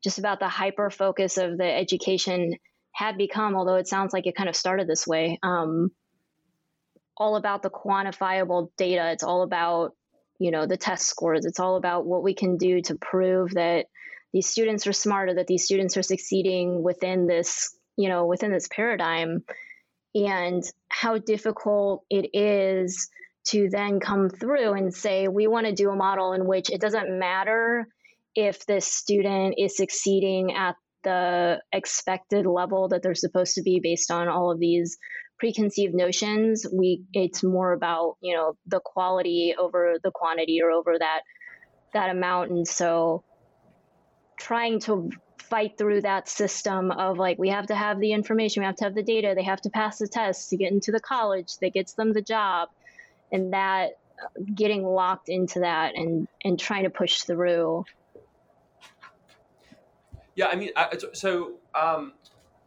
just 0.03 0.19
about 0.19 0.39
the 0.39 0.47
hyper 0.47 0.91
focus 0.91 1.37
of 1.37 1.57
the 1.57 1.65
education 1.65 2.53
had 2.91 3.17
become, 3.17 3.55
although 3.55 3.77
it 3.77 3.87
sounds 3.87 4.13
like 4.13 4.27
it 4.27 4.35
kind 4.35 4.49
of 4.49 4.55
started 4.55 4.87
this 4.87 5.07
way, 5.07 5.39
um, 5.41 5.89
all 7.17 7.37
about 7.37 7.63
the 7.63 7.71
quantifiable 7.71 8.69
data. 8.77 9.09
It's 9.11 9.23
all 9.23 9.41
about, 9.41 9.93
you 10.39 10.51
know, 10.51 10.65
the 10.65 10.77
test 10.77 11.07
scores. 11.07 11.45
It's 11.45 11.59
all 11.59 11.77
about 11.77 12.05
what 12.05 12.23
we 12.23 12.33
can 12.33 12.57
do 12.57 12.81
to 12.81 12.95
prove 12.95 13.51
that 13.51 13.87
these 14.33 14.47
students 14.49 14.85
are 14.87 14.93
smarter, 14.93 15.35
that 15.35 15.47
these 15.47 15.63
students 15.63 15.97
are 15.97 16.03
succeeding 16.03 16.83
within 16.83 17.27
this, 17.27 17.75
you 17.95 18.09
know, 18.09 18.25
within 18.25 18.51
this 18.51 18.67
paradigm, 18.67 19.43
and 20.13 20.63
how 20.89 21.17
difficult 21.17 22.03
it 22.09 22.29
is 22.33 23.09
to 23.45 23.69
then 23.69 23.99
come 23.99 24.29
through 24.29 24.73
and 24.73 24.93
say, 24.93 25.27
we 25.27 25.47
want 25.47 25.65
to 25.65 25.73
do 25.73 25.89
a 25.89 25.95
model 25.95 26.33
in 26.33 26.45
which 26.45 26.69
it 26.69 26.81
doesn't 26.81 27.17
matter 27.17 27.87
if 28.35 28.65
this 28.65 28.85
student 28.85 29.55
is 29.57 29.77
succeeding 29.77 30.53
at 30.53 30.75
the 31.03 31.61
expected 31.71 32.45
level 32.45 32.89
that 32.89 33.01
they're 33.01 33.15
supposed 33.15 33.55
to 33.55 33.61
be 33.61 33.79
based 33.81 34.11
on 34.11 34.27
all 34.27 34.51
of 34.51 34.59
these 34.59 34.97
preconceived 35.37 35.93
notions 35.93 36.65
we 36.71 37.03
it's 37.13 37.43
more 37.43 37.71
about 37.71 38.17
you 38.21 38.35
know 38.35 38.57
the 38.65 38.79
quality 38.79 39.53
over 39.57 39.97
the 40.03 40.11
quantity 40.11 40.61
or 40.61 40.71
over 40.71 40.97
that 40.97 41.21
that 41.93 42.09
amount. 42.09 42.51
And 42.51 42.67
so 42.67 43.23
trying 44.37 44.79
to 44.81 45.09
fight 45.39 45.77
through 45.77 46.01
that 46.01 46.27
system 46.27 46.91
of 46.91 47.17
like 47.17 47.37
we 47.37 47.49
have 47.49 47.67
to 47.67 47.75
have 47.75 47.99
the 47.99 48.11
information 48.11 48.61
we 48.61 48.65
have 48.65 48.75
to 48.75 48.83
have 48.83 48.95
the 48.95 49.03
data 49.03 49.33
they 49.33 49.43
have 49.43 49.61
to 49.61 49.69
pass 49.69 49.97
the 49.97 50.07
test 50.07 50.49
to 50.49 50.57
get 50.57 50.71
into 50.71 50.91
the 50.91 50.99
college 50.99 51.57
that 51.61 51.73
gets 51.73 51.93
them 51.93 52.13
the 52.13 52.21
job. 52.21 52.69
And 53.31 53.53
that 53.53 53.97
getting 54.55 54.83
locked 54.83 55.29
into 55.29 55.59
that 55.59 55.95
and 55.95 56.27
and 56.43 56.59
trying 56.59 56.83
to 56.83 56.89
push 56.89 57.21
through. 57.21 57.85
Yeah 60.35 60.47
i 60.51 60.55
mean 60.55 60.69
I, 60.75 60.97
so 61.13 61.55
um, 61.73 62.13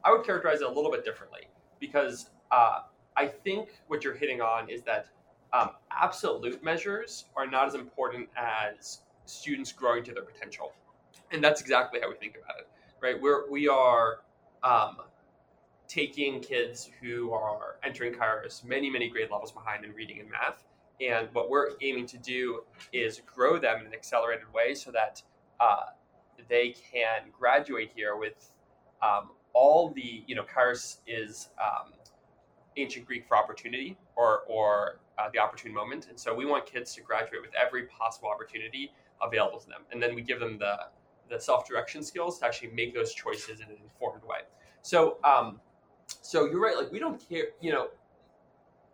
i 0.05 0.11
would 0.11 0.25
characterize 0.25 0.61
it 0.61 0.67
a 0.67 0.71
little 0.71 0.91
bit 0.91 1.05
differently 1.05 1.43
because 1.79 2.29
uh, 2.51 2.81
I 3.17 3.27
think 3.27 3.69
what 3.89 4.05
you're 4.05 4.15
hitting 4.15 4.41
on 4.41 4.69
is 4.69 4.83
that 4.83 5.09
um, 5.53 5.71
absolute 5.91 6.63
measures 6.63 7.27
are 7.37 7.47
not 7.47 7.67
as 7.67 7.75
important 7.75 8.29
as 8.37 9.01
students 9.27 9.73
growing 9.73 10.05
to 10.05 10.13
their 10.13 10.23
potential, 10.23 10.73
and 11.31 11.43
that's 11.43 11.61
exactly 11.61 12.01
how 12.01 12.09
we 12.09 12.17
think 12.17 12.37
about 12.43 12.59
it, 12.61 12.69
right? 13.03 13.21
We're 13.21 13.51
we 13.51 13.69
are 13.69 14.21
um, 14.63 14.99
taking 15.89 16.41
kids 16.41 16.89
who 17.01 17.33
are 17.33 17.77
entering 17.83 18.15
Kairos 18.15 18.65
many 18.65 18.89
many 18.89 19.09
grade 19.09 19.31
levels 19.31 19.53
behind 19.53 19.85
in 19.85 19.93
reading 19.93 20.21
and 20.21 20.31
math, 20.31 20.65
and 21.01 21.29
what 21.33 21.51
we're 21.51 21.71
aiming 21.83 22.07
to 22.07 22.19
do 22.19 22.63
is 22.93 23.21
grow 23.27 23.59
them 23.59 23.81
in 23.81 23.87
an 23.87 23.93
accelerated 23.93 24.53
way 24.53 24.75
so 24.75 24.91
that 24.93 25.23
uh, 25.59 25.87
they 26.49 26.75
can 26.93 27.23
graduate 27.37 27.91
here 27.95 28.17
with 28.17 28.53
um, 29.03 29.31
all 29.53 29.91
the 29.91 30.23
you 30.27 30.35
know 30.35 30.45
Kairos 30.45 30.99
is 31.07 31.49
um, 31.61 31.93
ancient 32.77 33.07
Greek 33.07 33.27
for 33.27 33.37
opportunity 33.37 33.97
or, 34.17 34.41
or 34.47 35.01
uh, 35.19 35.29
the 35.33 35.39
opportune 35.39 35.73
moment. 35.73 36.09
And 36.09 36.19
so 36.19 36.35
we 36.35 36.47
want 36.47 36.67
kids 36.67 36.95
to 36.95 37.03
graduate 37.03 37.43
with 37.43 37.51
every 37.55 37.85
possible 37.85 38.29
opportunity 38.29 38.93
available 39.23 39.59
to 39.61 39.69
them. 39.69 39.83
And 39.93 40.03
then 40.03 40.15
we 40.15 40.23
give 40.23 40.41
them 40.41 40.59
the, 40.59 40.77
the 41.29 41.41
self 41.41 41.67
direction 41.67 42.03
skills 42.03 42.39
to 42.41 42.47
actually 42.47 42.71
make 42.71 42.95
those 42.95 43.13
choices 43.13 43.61
in 43.61 43.67
an 43.67 43.77
informed 43.83 44.23
way. 44.25 44.39
So, 44.83 45.19
um, 45.25 45.61
so 46.23 46.47
you're 46.47 46.61
right. 46.61 46.77
Like 46.77 46.91
we 46.91 46.99
don't 46.99 47.23
care, 47.29 47.49
you 47.61 47.73
know, 47.73 47.89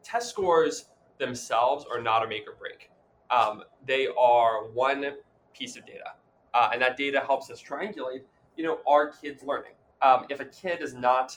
test 0.03 0.31
scores 0.31 0.87
themselves 1.19 1.85
are 1.91 2.01
not 2.01 2.25
a 2.25 2.29
make 2.29 2.47
or 2.49 2.55
break. 2.55 2.91
Um, 3.31 3.63
they 3.87 4.09
are 4.19 4.67
one 4.69 5.13
piece 5.55 5.77
of 5.77 5.87
data. 5.87 6.13
Uh, 6.55 6.71
and 6.73 6.81
that 6.81 6.97
data 6.97 7.21
helps 7.21 7.51
us 7.51 7.63
triangulate, 7.63 8.23
you 8.57 8.65
know, 8.65 8.79
are 8.87 9.11
kids 9.11 9.43
learning? 9.43 9.73
Um, 10.03 10.27
if 10.29 10.41
a 10.41 10.45
kid 10.45 10.83
is 10.83 10.95
not 10.95 11.37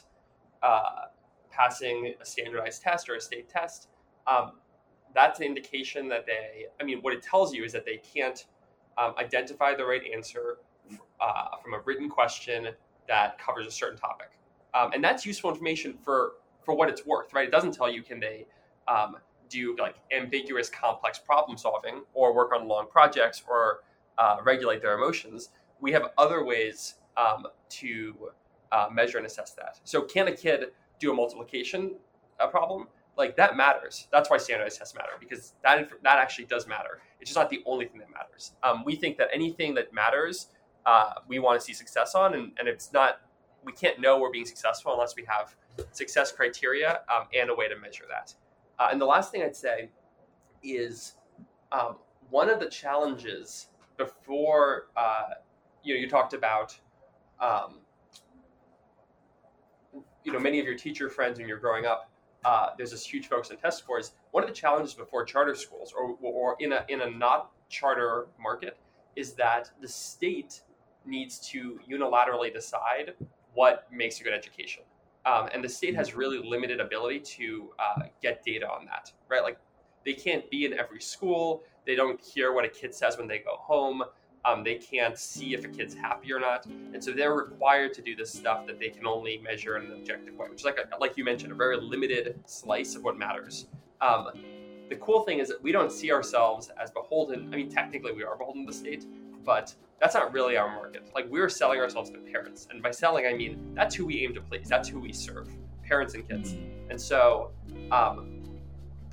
uh, 0.62 1.08
passing 1.52 2.14
a 2.22 2.26
standardized 2.26 2.82
test 2.82 3.10
or 3.10 3.16
a 3.16 3.22
state 3.22 3.50
test, 3.50 3.90
um, 4.28 4.54
that's 5.14 5.40
an 5.40 5.46
indication 5.46 6.08
that 6.10 6.26
they, 6.26 6.66
I 6.80 6.84
mean, 6.84 7.00
what 7.02 7.14
it 7.14 7.24
tells 7.24 7.54
you 7.54 7.64
is 7.64 7.72
that 7.74 7.86
they 7.86 7.98
can't 7.98 8.46
um, 8.98 9.14
identify 9.18 9.74
the 9.76 9.86
right 9.86 10.02
answer 10.14 10.58
uh, 11.20 11.58
from 11.62 11.74
a 11.74 11.80
written 11.86 12.10
question 12.10 12.70
that 13.08 13.38
covers 13.40 13.66
a 13.66 13.72
certain 13.72 13.98
topic. 13.98 14.32
Um, 14.74 14.92
and 14.94 15.04
that's 15.04 15.26
useful 15.26 15.50
information 15.50 15.98
for, 16.04 16.34
for 16.64 16.76
what 16.76 16.90
it's 16.90 17.06
worth, 17.06 17.34
right? 17.34 17.48
It 17.48 17.52
doesn't 17.52 17.74
tell 17.74 17.92
you 17.92 18.04
can 18.04 18.20
they 18.20 18.46
um, 18.88 19.18
do 19.50 19.76
like 19.80 19.96
ambiguous, 20.16 20.70
complex 20.70 21.18
problem 21.20 21.58
solving 21.58 22.04
or 22.14 22.34
work 22.34 22.54
on 22.54 22.68
long 22.68 22.88
projects 22.88 23.44
or 23.50 23.82
uh, 24.18 24.38
regulate 24.44 24.82
their 24.82 24.96
emotions. 24.96 25.50
We 25.82 25.92
have 25.94 26.12
other 26.18 26.44
ways 26.46 26.96
um, 27.18 27.48
to 27.70 28.30
uh, 28.72 28.88
measure 28.92 29.18
and 29.18 29.26
assess 29.26 29.52
that. 29.54 29.80
So, 29.84 30.02
can 30.02 30.28
a 30.28 30.32
kid 30.32 30.66
do 31.00 31.12
a 31.12 31.14
multiplication 31.14 31.96
problem, 32.52 32.88
like 33.18 33.36
that 33.36 33.58
matters. 33.58 34.08
That's 34.12 34.30
why 34.30 34.38
standardized 34.38 34.78
tests 34.78 34.96
matter 34.96 35.12
because 35.20 35.54
that 35.64 35.90
that 36.04 36.18
actually 36.18 36.46
does 36.46 36.68
matter. 36.68 37.02
It's 37.20 37.30
just 37.30 37.38
not 37.38 37.50
the 37.50 37.62
only 37.66 37.86
thing 37.86 38.00
that 38.00 38.10
matters. 38.12 38.54
Um, 38.64 38.84
we 38.86 38.96
think 38.96 39.18
that 39.18 39.28
anything 39.34 39.74
that 39.76 39.94
matters, 39.94 40.48
uh, 40.86 41.12
we 41.28 41.40
want 41.40 41.60
to 41.60 41.66
see 41.66 41.74
success 41.74 42.16
on, 42.16 42.34
and, 42.34 42.52
and 42.58 42.68
it's 42.68 42.92
not. 42.94 43.22
We 43.66 43.74
can't 43.74 44.00
know 44.00 44.20
we're 44.20 44.32
being 44.32 44.46
successful 44.46 44.94
unless 44.94 45.18
we 45.18 45.26
have 45.28 45.54
success 45.92 46.32
criteria 46.32 47.02
um, 47.14 47.26
and 47.36 47.50
a 47.50 47.56
way 47.56 47.68
to 47.68 47.76
measure 47.76 48.06
that. 48.10 48.34
Uh, 48.80 48.88
and 48.90 49.02
the 49.02 49.06
last 49.06 49.34
thing 49.34 49.44
I'd 49.44 49.56
say 49.56 49.90
is 50.64 51.16
um, 51.74 51.98
one 52.30 52.50
of 52.50 52.62
the 52.62 52.70
challenges 52.70 53.68
before 53.98 54.88
uh, 54.96 55.34
you 55.84 55.94
know 55.94 56.00
you 56.00 56.10
talked 56.10 56.34
about 56.34 56.78
um, 57.42 57.80
you 60.24 60.32
know 60.32 60.40
many 60.40 60.60
of 60.60 60.66
your 60.66 60.76
teacher 60.76 61.10
friends 61.10 61.40
when 61.40 61.48
you're 61.48 61.60
growing 61.60 61.86
up 61.86 62.10
uh, 62.46 62.70
there's 62.78 62.92
this 62.92 63.06
huge 63.06 63.28
focus 63.28 63.52
on 63.52 63.58
test 63.58 63.80
scores. 63.80 64.14
One 64.32 64.44
of 64.44 64.50
the 64.50 64.56
challenges 64.56 64.94
before 64.94 65.26
charter 65.26 65.56
schools 65.56 65.94
or, 65.98 66.16
or 66.22 66.56
in 66.60 66.72
a 66.72 66.86
in 66.88 67.02
a 67.02 67.10
not 67.10 67.52
charter 67.70 68.28
market 68.42 68.78
is 69.16 69.34
that 69.34 69.72
the 69.82 69.88
state 69.88 70.62
needs 71.06 71.40
to 71.50 71.80
unilaterally 71.90 72.54
decide 72.54 73.14
what 73.54 73.88
makes 73.92 74.22
a 74.22 74.24
good 74.24 74.34
education. 74.34 74.84
Um, 75.26 75.50
and 75.54 75.64
the 75.64 75.70
state 75.70 75.96
has 75.96 76.16
really 76.16 76.40
limited 76.42 76.80
ability 76.80 77.20
to 77.20 77.72
uh, 77.78 78.04
get 78.22 78.44
data 78.44 78.68
on 78.70 78.86
that 78.86 79.12
right? 79.28 79.44
Like 79.44 79.58
they 80.06 80.14
can't 80.14 80.50
be 80.50 80.66
in 80.66 80.74
every 80.74 81.02
school. 81.02 81.64
They 81.86 81.96
don't 81.96 82.22
hear 82.22 82.54
what 82.54 82.64
a 82.64 82.70
kid 82.70 82.96
says 82.96 83.18
when 83.18 83.28
they 83.28 83.40
go 83.40 83.58
home 83.58 84.04
um, 84.46 84.64
they 84.64 84.76
can't 84.76 85.18
see 85.18 85.54
if 85.54 85.66
a 85.66 85.68
kid's 85.68 85.94
happy 85.94 86.32
or 86.32 86.40
not, 86.40 86.66
and 86.66 87.04
so 87.04 87.12
they're 87.12 87.34
required 87.34 87.94
to 87.96 88.02
do 88.02 88.16
this 88.16 88.32
stuff 88.32 88.66
that 88.68 88.80
they 88.80 88.90
can 88.90 89.06
only 89.06 89.38
measure 89.40 89.78
in 89.78 89.86
an 89.86 89.92
objective 89.92 90.36
way, 90.36 90.48
which 90.50 90.62
is 90.62 90.66
like 90.66 90.78
a, 90.78 90.98
like 91.00 91.18
you 91.18 91.24
mentioned, 91.24 91.52
a 91.52 91.56
very 91.56 91.78
limited 91.80 92.40
slice 92.46 92.96
of 92.96 93.04
what 93.04 93.18
matters. 93.18 93.68
Um, 94.02 94.30
the 94.90 94.96
cool 94.96 95.22
thing 95.22 95.40
is 95.40 95.50
that 95.50 95.62
we 95.62 95.72
don't 95.72 95.92
see 95.92 96.12
ourselves 96.12 96.72
as 96.82 96.90
beholden. 96.92 97.54
I 97.54 97.58
mean, 97.58 97.70
technically 97.70 98.12
we 98.12 98.24
are 98.24 98.36
beholden 98.38 98.66
to 98.66 98.72
the 98.72 98.78
state, 98.78 99.06
but 99.44 99.74
that's 100.00 100.16
not 100.16 100.34
really 100.34 100.58
our 100.58 100.74
market. 100.74 101.10
Like 101.14 101.30
we're 101.30 101.50
selling 101.50 101.80
ourselves 101.80 102.10
to 102.12 102.18
parents, 102.18 102.68
and 102.72 102.82
by 102.82 102.92
selling 102.92 103.26
I 103.26 103.34
mean 103.34 103.74
that's 103.76 103.94
who 103.94 104.06
we 104.06 104.24
aim 104.24 104.34
to 104.36 104.42
please. 104.42 104.68
That's 104.70 104.88
who 104.88 105.00
we 105.00 105.12
serve, 105.12 105.50
parents 105.84 106.14
and 106.14 106.28
kids. 106.28 106.56
And 106.90 107.00
so 107.00 107.52
um, 107.92 108.39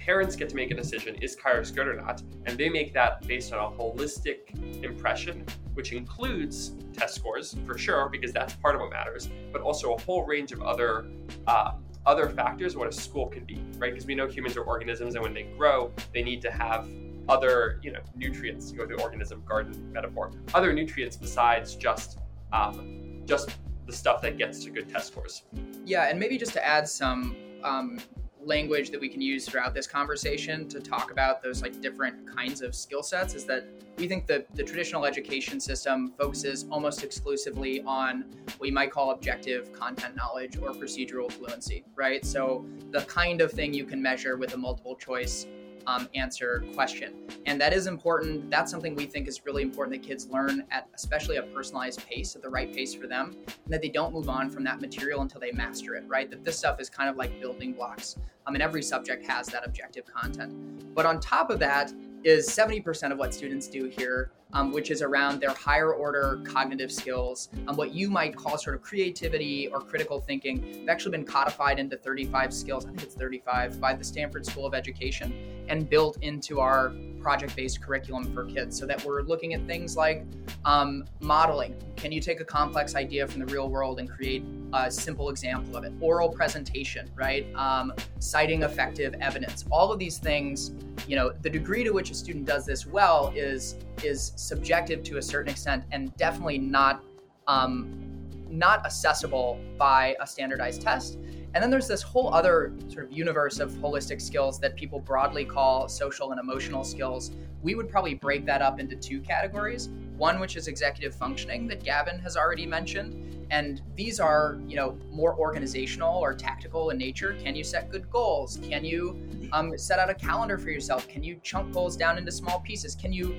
parents 0.07 0.37
get 0.37 0.49
to 0.49 0.55
make 0.55 0.71
a 0.71 0.75
decision 0.75 1.17
is 1.17 1.35
Kairos 1.35 1.75
good 1.75 1.89
or 1.89 1.95
not, 1.95 2.23
and 2.47 2.57
they 2.57 2.69
make 2.69 2.95
that 2.95 3.27
based 3.27 3.53
on 3.53 3.59
a 3.59 3.77
holistic 3.77 4.55
impression, 4.85 5.45
which 5.75 5.93
includes 5.93 6.75
test 6.93 7.17
scores 7.17 7.57
for 7.67 7.77
sure, 7.77 8.09
because 8.09 8.33
that's 8.33 8.55
part 8.55 8.77
of 8.77 8.81
what 8.81 8.91
matters, 8.91 9.29
but 9.53 9.61
also 9.63 9.95
a 9.95 10.01
whole 10.03 10.25
range 10.25 10.53
of 10.53 10.63
other 10.63 11.09
uh, 11.49 11.73
other 12.07 12.29
factors 12.29 12.77
what 12.77 12.87
a 12.87 12.93
school 12.93 13.27
could 13.27 13.49
be, 13.49 13.61
right? 13.79 13.93
Because 13.93 14.07
we 14.07 14.15
know 14.15 14.29
humans 14.29 14.57
are 14.57 14.63
organisms, 14.63 15.17
and 15.17 15.25
when 15.25 15.35
they 15.35 15.43
grow, 15.59 15.93
they 16.15 16.23
need 16.23 16.41
to 16.41 16.53
have 16.53 16.89
other, 17.29 17.81
you 17.83 17.91
know, 17.91 17.99
nutrients 18.15 18.71
to 18.71 18.77
go 18.77 18.87
to 18.87 18.95
organism 19.03 19.43
garden 19.45 19.93
metaphor, 19.93 20.31
other 20.55 20.73
nutrients 20.73 21.17
besides 21.17 21.75
just 21.75 22.21
um, 22.53 23.23
just 23.25 23.51
the 23.87 23.93
stuff 23.93 24.23
that 24.23 24.39
gets 24.39 24.63
to 24.63 24.71
good 24.71 24.89
test 24.89 25.09
scores. 25.09 25.43
Yeah, 25.85 26.05
and 26.05 26.21
maybe 26.21 26.39
just 26.39 26.53
to 26.53 26.65
add 26.65 26.89
some 26.89 27.35
um, 27.65 27.99
language 28.47 28.91
that 28.91 29.01
we 29.01 29.09
can 29.09 29.21
use 29.21 29.47
throughout 29.47 29.75
this 29.75 29.87
conversation 29.87 30.69
to 30.69 30.81
talk 30.81 31.11
about 31.11 31.43
those 31.43 31.63
like 31.63 31.81
different 31.81 32.35
kinds 32.35 32.63
of 32.63 32.75
skill 32.75 33.03
sets 33.03 33.35
is 33.35 33.45
that 33.45 33.67
we 33.99 34.07
think 34.07 34.27
that 34.27 34.47
the 34.55 34.63
traditional 34.63 35.05
education 35.05 35.59
system 35.59 36.13
focuses 36.19 36.67
almost 36.71 37.03
exclusively 37.03 37.83
on 37.83 38.25
what 38.59 38.67
you 38.69 38.73
might 38.73 38.91
call 38.91 39.11
objective 39.11 39.73
content 39.73 40.15
knowledge 40.17 40.57
or 40.59 40.71
procedural 40.71 41.31
fluency, 41.31 41.85
right? 41.95 42.25
So 42.25 42.65
the 42.91 43.01
kind 43.03 43.41
of 43.41 43.51
thing 43.51 43.75
you 43.75 43.85
can 43.85 44.01
measure 44.01 44.37
with 44.37 44.55
a 44.55 44.57
multiple 44.57 44.97
choice 44.97 45.47
um, 45.87 46.09
answer 46.15 46.65
question. 46.75 47.15
And 47.47 47.61
that 47.61 47.73
is 47.73 47.87
important. 47.87 48.51
That's 48.51 48.71
something 48.71 48.95
we 48.95 49.07
think 49.07 49.29
is 49.29 49.45
really 49.45 49.63
important 49.63 50.01
that 50.01 50.07
kids 50.07 50.29
learn 50.29 50.65
at 50.71 50.89
especially 50.95 51.37
a 51.37 51.43
personalized 51.43 52.07
pace, 52.07 52.35
at 52.37 52.43
the 52.43 52.49
right 52.49 52.73
pace 52.73 52.95
for 52.95 53.07
them, 53.07 53.37
and 53.47 53.73
that 53.73 53.83
they 53.83 53.89
don't 53.89 54.13
move 54.13 54.29
on 54.29 54.51
from 54.51 54.65
that 54.65 54.81
material 54.81 55.23
until 55.23 55.41
they 55.41 55.53
master 55.53 55.95
it, 55.95 56.05
right? 56.07 56.31
That 56.31 56.45
this 56.45 56.59
stuff 56.59 56.81
is 56.81 56.91
kind 56.91 57.09
of 57.09 57.17
like 57.17 57.41
building 57.41 57.73
blocks. 57.73 58.17
I 58.47 58.51
mean, 58.51 58.63
every 58.63 58.83
subject 58.83 59.27
has 59.27 59.47
that 59.49 59.67
objective 59.67 60.05
content. 60.07 60.95
But 60.95 61.07
on 61.07 61.21
top 61.21 61.51
of 61.51 61.59
that 61.61 61.93
is 62.25 62.49
70% 62.49 63.13
of 63.13 63.19
what 63.19 63.35
students 63.35 63.69
do 63.69 63.87
here 63.87 64.33
um, 64.53 64.73
which 64.73 64.91
is 64.91 65.03
around 65.03 65.41
their 65.41 65.51
higher 65.51 65.93
order 65.93 66.41
cognitive 66.45 66.93
skills, 66.93 67.49
um, 67.69 67.77
what 67.77 67.93
you 67.93 68.11
might 68.11 68.37
call 68.37 68.59
sort 68.59 68.77
of 68.77 68.83
creativity 68.83 69.69
or 69.69 69.81
critical 69.81 70.21
thinking. 70.21 70.61
They've 70.61 70.89
actually 70.89 71.13
been 71.13 71.25
codified 71.25 71.79
into 71.79 71.97
35 71.97 72.53
skills, 72.55 72.85
I 72.87 72.91
think 72.91 73.03
it's 73.03 73.15
35, 73.15 73.81
by 73.81 73.95
the 73.95 74.05
Stanford 74.05 74.47
School 74.47 74.67
of 74.67 74.75
Education 74.75 75.35
and 75.69 75.89
built 75.89 76.19
into 76.23 76.61
our 76.61 76.95
project 77.27 77.57
based 77.57 77.83
curriculum 77.83 78.33
for 78.33 78.45
kids 78.45 78.79
so 78.79 78.87
that 78.87 79.05
we're 79.05 79.23
looking 79.23 79.53
at 79.53 79.61
things 79.67 79.97
like 79.97 80.25
um, 80.65 81.05
modeling. 81.19 81.75
Can 81.97 82.13
you 82.13 82.21
take 82.21 82.39
a 82.41 82.45
complex 82.45 82.95
idea 82.95 83.27
from 83.27 83.41
the 83.41 83.47
real 83.47 83.69
world 83.69 83.99
and 83.99 84.09
create 84.09 84.45
a 84.73 84.89
simple 84.89 85.29
example 85.29 85.77
of 85.77 85.83
it? 85.83 85.93
Oral 86.01 86.29
presentation, 86.29 87.11
right? 87.17 87.53
Um, 87.57 87.93
citing 88.21 88.63
effective 88.63 89.13
evidence. 89.21 89.65
All 89.73 89.91
of 89.93 89.99
these 89.99 90.19
things, 90.19 90.71
you 91.09 91.17
know, 91.17 91.33
the 91.43 91.51
degree 91.51 91.83
to 91.83 91.91
which 91.91 92.13
a 92.13 92.15
student 92.15 92.45
does 92.45 92.65
this 92.65 92.87
well 92.87 93.33
is 93.35 93.75
is 94.05 94.33
subjective 94.37 95.03
to 95.03 95.17
a 95.17 95.23
certain 95.23 95.51
extent 95.51 95.83
and 95.91 96.17
definitely 96.17 96.59
not 96.59 97.03
um, 97.49 98.16
not 98.51 98.85
accessible 98.85 99.61
by 99.79 100.17
a 100.21 100.27
standardized 100.27 100.83
test. 100.83 101.19
And 101.55 101.63
then 101.63 101.71
there's 101.71 101.89
this 101.89 102.03
whole 102.03 102.35
other 102.35 102.75
sort 102.89 103.07
of 103.07 103.13
universe 103.13 103.61
of 103.61 103.71
holistic 103.73 104.21
skills 104.21 104.61
that 104.61 104.77
people 104.77 105.01
broadly 105.01 105.45
call 105.45 105.89
social 105.89 106.33
and 106.33 106.41
emotional 106.41 106.85
skills. 106.85 107.31
We 107.63 107.75
would 107.75 107.89
probably 107.89 108.15
break 108.15 108.45
that 108.47 108.61
up 108.61 108.79
into 108.79 108.95
two 108.95 109.21
categories. 109.21 109.89
One, 110.19 110.39
which 110.39 110.57
is 110.57 110.69
executive 110.69 111.15
functioning, 111.15 111.67
that 111.69 111.83
Gavin 111.83 112.19
has 112.19 112.37
already 112.37 112.67
mentioned. 112.67 113.47
And 113.51 113.81
these 113.95 114.21
are, 114.21 114.59
you 114.67 114.77
know, 114.77 114.99
more 115.11 115.35
organizational 115.39 116.15
or 116.15 116.35
tactical 116.35 116.91
in 116.91 116.99
nature. 116.99 117.37
Can 117.43 117.55
you 117.55 117.65
set 117.65 117.91
good 117.91 118.11
goals? 118.11 118.59
Can 118.63 118.85
you 118.85 119.19
um, 119.53 119.79
set 119.79 119.99
out 119.99 120.11
a 120.11 120.15
calendar 120.15 120.59
for 120.59 120.71
yourself? 120.71 121.09
Can 121.09 121.23
you 121.23 121.41
chunk 121.43 121.73
goals 121.73 121.97
down 121.97 122.19
into 122.19 122.33
small 122.33 122.61
pieces? 122.61 122.95
Can 122.95 123.13
you 123.13 123.35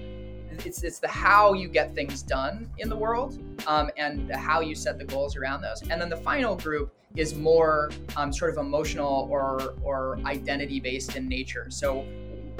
it's 0.65 0.83
it's 0.83 0.99
the 0.99 1.07
how 1.07 1.53
you 1.53 1.67
get 1.67 1.93
things 1.93 2.21
done 2.21 2.69
in 2.77 2.89
the 2.89 2.95
world 2.95 3.39
um, 3.67 3.89
and 3.97 4.31
how 4.31 4.59
you 4.61 4.75
set 4.75 4.97
the 4.97 5.05
goals 5.05 5.35
around 5.35 5.61
those. 5.61 5.81
And 5.89 6.01
then 6.01 6.09
the 6.09 6.17
final 6.17 6.55
group 6.55 6.93
is 7.15 7.35
more 7.35 7.89
um, 8.15 8.31
sort 8.31 8.51
of 8.51 8.57
emotional 8.57 9.27
or 9.31 9.75
or 9.83 10.19
identity 10.25 10.79
based 10.79 11.15
in 11.15 11.27
nature. 11.27 11.67
So 11.69 12.05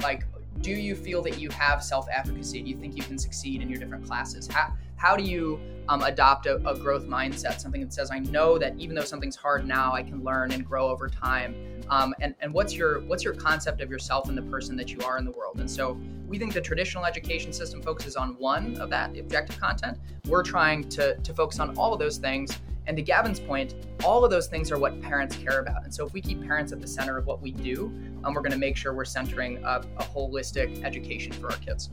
like 0.02 0.24
do 0.60 0.72
you 0.72 0.94
feel 0.94 1.22
that 1.22 1.38
you 1.38 1.50
have 1.50 1.82
self-efficacy? 1.82 2.62
Do 2.62 2.70
you 2.70 2.76
think 2.76 2.96
you 2.96 3.02
can 3.02 3.18
succeed 3.18 3.62
in 3.62 3.68
your 3.68 3.78
different 3.78 4.06
classes? 4.06 4.46
How, 4.46 4.74
how 4.96 5.16
do 5.16 5.22
you 5.22 5.60
um, 5.88 6.02
adopt 6.02 6.46
a, 6.46 6.56
a, 6.68 6.76
growth 6.76 7.06
mindset, 7.06 7.60
something 7.60 7.80
that 7.80 7.92
says, 7.92 8.10
I 8.10 8.18
know 8.18 8.58
that 8.58 8.74
even 8.78 8.94
though 8.94 9.04
something's 9.04 9.36
hard 9.36 9.66
now, 9.66 9.94
I 9.94 10.02
can 10.02 10.22
learn 10.22 10.52
and 10.52 10.66
grow 10.66 10.88
over 10.88 11.08
time. 11.08 11.54
Um, 11.88 12.14
and, 12.20 12.34
and 12.40 12.52
what's 12.52 12.74
your 12.74 13.00
what's 13.02 13.24
your 13.24 13.32
concept 13.32 13.80
of 13.80 13.90
yourself 13.90 14.28
and 14.28 14.36
the 14.36 14.42
person 14.42 14.76
that 14.76 14.92
you 14.92 15.00
are 15.02 15.16
in 15.16 15.24
the 15.24 15.30
world? 15.30 15.60
And 15.60 15.70
so 15.70 15.98
we 16.26 16.38
think 16.38 16.52
the 16.52 16.60
traditional 16.60 17.06
education 17.06 17.52
system 17.52 17.80
focuses 17.80 18.16
on 18.16 18.36
one 18.38 18.76
of 18.76 18.90
that 18.90 19.16
objective 19.16 19.58
content. 19.58 19.98
We're 20.26 20.42
trying 20.42 20.88
to, 20.90 21.16
to 21.16 21.34
focus 21.34 21.58
on 21.58 21.76
all 21.78 21.94
of 21.94 21.98
those 21.98 22.18
things. 22.18 22.58
And 22.88 22.96
to 22.96 23.02
Gavin's 23.02 23.38
point, 23.38 23.74
all 24.02 24.24
of 24.24 24.30
those 24.30 24.46
things 24.46 24.72
are 24.72 24.78
what 24.78 25.00
parents 25.02 25.36
care 25.36 25.60
about. 25.60 25.84
And 25.84 25.94
so 25.94 26.06
if 26.06 26.14
we 26.14 26.22
keep 26.22 26.42
parents 26.42 26.72
at 26.72 26.80
the 26.80 26.86
center 26.86 27.18
of 27.18 27.26
what 27.26 27.42
we 27.42 27.52
do, 27.52 27.92
um, 28.24 28.32
we're 28.32 28.40
going 28.40 28.50
to 28.52 28.58
make 28.58 28.78
sure 28.78 28.94
we're 28.94 29.04
centering 29.04 29.58
a, 29.58 29.82
a 29.98 30.02
holistic 30.02 30.82
education 30.82 31.32
for 31.32 31.50
our 31.50 31.58
kids. 31.58 31.90